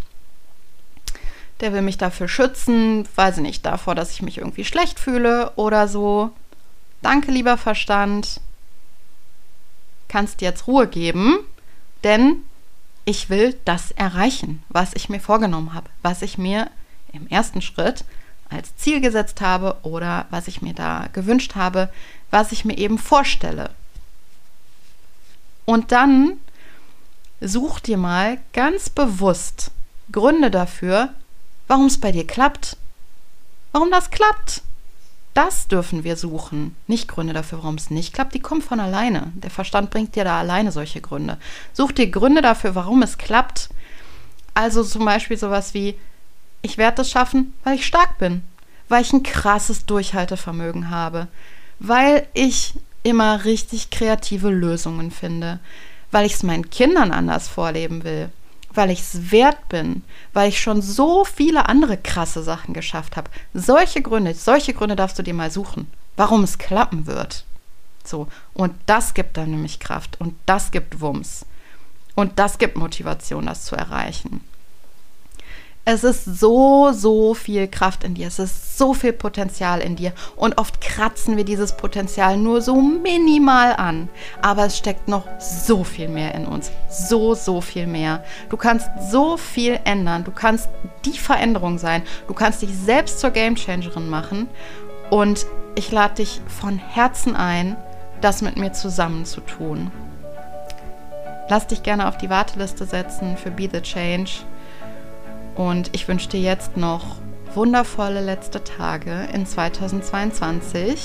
Der 1.61 1.73
will 1.73 1.83
mich 1.83 1.99
dafür 1.99 2.29
schützen, 2.29 3.09
weiß 3.15 3.37
ich 3.37 3.43
nicht, 3.43 3.67
davor, 3.67 3.95
dass 3.95 4.11
ich 4.11 4.23
mich 4.23 4.39
irgendwie 4.39 4.65
schlecht 4.65 4.99
fühle 4.99 5.53
oder 5.57 5.89
so. 5.89 6.31
Danke, 7.03 7.31
lieber 7.31 7.57
Verstand. 7.57 8.41
Kannst 10.09 10.41
jetzt 10.41 10.67
Ruhe 10.67 10.87
geben, 10.87 11.39
denn 12.03 12.43
ich 13.05 13.31
will 13.31 13.59
das 13.65 13.91
erreichen, 13.93 14.63
was 14.69 14.93
ich 14.95 15.09
mir 15.09 15.21
vorgenommen 15.21 15.75
habe, 15.75 15.89
was 16.03 16.23
ich 16.23 16.39
mir 16.39 16.71
im 17.13 17.27
ersten 17.29 17.63
Schritt 17.63 18.05
als 18.51 18.77
Ziel 18.77 19.01
gesetzt 19.01 19.41
habe 19.41 19.77
oder 19.83 20.27
was 20.31 20.49
ich 20.49 20.63
mir 20.63 20.75
da 20.75 21.09
gewünscht 21.13 21.55
habe, 21.55 21.91
was 22.31 22.53
ich 22.53 22.65
mir 22.65 22.79
eben 22.79 22.99
vorstelle. 22.99 23.71
Und 25.65 25.93
dann 25.93 26.39
such 27.41 27.81
dir 27.81 27.97
mal 27.97 28.39
ganz 28.53 28.89
bewusst 28.89 29.71
Gründe 30.13 30.51
dafür, 30.51 31.11
warum 31.69 31.87
es 31.87 31.99
bei 31.99 32.13
dir 32.13 32.27
klappt. 32.27 32.77
Warum 33.73 33.91
das 33.91 34.11
klappt. 34.11 34.63
Das 35.35 35.67
dürfen 35.67 36.05
wir 36.05 36.17
suchen. 36.17 36.77
Nicht 36.87 37.09
Gründe 37.09 37.33
dafür, 37.33 37.59
warum 37.59 37.75
es 37.75 37.91
nicht 37.91 38.15
klappt. 38.15 38.35
Die 38.35 38.41
kommen 38.41 38.63
von 38.63 38.79
alleine. 38.79 39.33
Der 39.35 39.51
Verstand 39.51 39.91
bringt 39.91 40.15
dir 40.15 40.25
da 40.25 40.39
alleine 40.39 40.71
solche 40.71 41.01
Gründe. 41.01 41.39
Such 41.73 41.93
dir 41.93 42.09
Gründe 42.09 42.41
dafür, 42.41 42.75
warum 42.77 43.03
es 43.03 43.19
klappt. 43.19 43.71
Also 44.55 44.85
zum 44.85 45.05
Beispiel 45.05 45.37
sowas 45.37 45.75
wie, 45.75 45.97
ich 46.63 46.79
werde 46.79 47.03
es 47.03 47.11
schaffen, 47.11 47.53
weil 47.65 47.75
ich 47.75 47.87
stark 47.87 48.19
bin. 48.19 48.45
Weil 48.89 49.03
ich 49.03 49.13
ein 49.13 49.25
krasses 49.25 49.87
Durchhaltevermögen 49.87 50.91
habe. 50.91 51.27
Weil 51.81 52.29
ich 52.33 52.75
immer 53.03 53.45
richtig 53.45 53.91
kreative 53.91 54.51
Lösungen 54.51 55.11
finde. 55.11 55.59
Weil 56.13 56.27
ich 56.27 56.35
es 56.35 56.45
meinen 56.45 56.71
Kindern 56.71 57.11
anders 57.11 57.49
vorleben 57.49 58.05
will 58.05 58.31
weil 58.75 58.91
ich 58.91 59.01
es 59.01 59.31
wert 59.31 59.69
bin, 59.69 60.03
weil 60.33 60.49
ich 60.49 60.61
schon 60.61 60.83
so 60.83 61.25
viele 61.25 61.69
andere 61.69 61.97
krasse 61.97 62.43
Sachen 62.43 62.75
geschafft 62.75 63.17
habe. 63.17 63.31
Solche 63.53 64.03
Gründe, 64.03 64.35
solche 64.35 64.75
Gründe 64.75 64.97
darfst 64.97 65.19
du 65.19 65.23
dir 65.23 65.35
mal 65.35 65.51
suchen, 65.51 65.91
warum 66.17 66.45
es 66.45 66.59
klappen 66.59 67.07
wird. 67.07 67.45
So, 68.05 68.29
und 68.53 68.75
das 68.87 69.15
gibt 69.15 69.37
dann 69.37 69.51
nämlich 69.51 69.81
Kraft 69.81 70.21
und 70.21 70.35
das 70.47 70.71
gibt 70.71 71.01
Wumms. 71.01 71.47
Und 72.15 72.39
das 72.39 72.59
gibt 72.59 72.77
Motivation, 72.77 73.47
das 73.47 73.65
zu 73.65 73.75
erreichen. 73.75 74.43
Es 75.87 76.03
ist 76.03 76.25
so, 76.25 76.93
so 76.93 77.35
viel 77.35 77.69
Kraft 77.69 78.05
in 78.05 78.15
dir. 78.15 78.29
Es 78.29 78.39
ist 78.39 78.79
so 78.79 78.95
viel 78.95 79.13
Potenzial 79.13 79.81
in 79.81 79.97
dir. 79.97 80.13
Und 80.35 80.57
oft 80.57 80.81
kratzen 80.81 81.37
wir 81.37 81.45
dieses 81.45 81.77
Potenzial 81.77 82.39
nur 82.39 82.63
so 82.63 82.81
minimal 82.81 83.75
an. 83.77 84.09
Aber 84.41 84.65
es 84.65 84.79
steckt 84.79 85.09
noch 85.09 85.25
so 85.39 85.85
viel 85.85 86.09
mehr 86.09 86.35
in 86.35 86.47
uns. 86.47 86.73
So, 86.89 87.35
so 87.35 87.61
viel 87.61 87.87
mehr. 87.87 88.25
Du 88.49 88.57
kannst 88.57 88.89
so 89.11 89.37
viel 89.37 89.79
ändern. 89.85 90.25
Du 90.25 90.31
kannst 90.31 90.71
die 91.05 91.19
Veränderung 91.19 91.77
sein. 91.77 92.03
Du 92.29 92.35
kannst 92.35 92.63
dich 92.63 92.75
selbst 92.75 93.21
zur 93.21 93.31
Gamechangerin 93.31 94.09
machen. 94.09 94.49
Und 95.11 95.45
ich 95.75 95.93
lade 95.93 96.15
dich 96.15 96.41
von 96.47 96.79
Herzen 96.79 97.37
ein, 97.37 97.77
das 98.23 98.41
mit 98.41 98.57
mir 98.57 98.73
zusammen 98.73 99.27
zu 99.27 99.43
tun. 99.43 99.91
Lass 101.51 101.67
dich 101.67 101.83
gerne 101.83 102.09
auf 102.09 102.17
die 102.17 102.31
Warteliste 102.31 102.87
setzen 102.87 103.37
für 103.37 103.51
Be 103.51 103.69
the 103.71 103.83
Change. 103.83 104.31
Und 105.55 105.91
ich 105.93 106.09
wünsche 106.09 106.29
dir 106.29 106.41
jetzt 106.41 106.77
noch 106.77 107.17
wundervolle 107.55 108.21
letzte 108.21 108.65
Tage 108.65 109.29
in 109.33 109.47
2022 109.47 111.05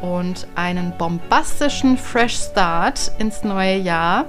und 0.00 0.46
einen 0.54 0.96
bombastischen 0.96 1.98
Fresh 1.98 2.36
Start 2.36 3.10
ins 3.18 3.42
neue 3.42 3.76
Jahr. 3.76 4.26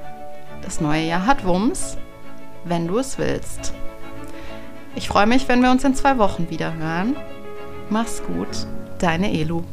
Das 0.63 0.81
neue 0.81 1.03
Jahr 1.03 1.25
hat 1.25 1.45
Wumms, 1.45 1.97
wenn 2.65 2.87
du 2.87 2.97
es 2.97 3.17
willst. 3.17 3.73
Ich 4.95 5.07
freue 5.07 5.27
mich, 5.27 5.47
wenn 5.47 5.61
wir 5.61 5.71
uns 5.71 5.83
in 5.83 5.95
zwei 5.95 6.17
Wochen 6.17 6.49
wieder 6.49 6.73
hören. 6.73 7.15
Mach's 7.89 8.21
gut, 8.23 8.67
deine 8.99 9.31
Elu. 9.31 9.63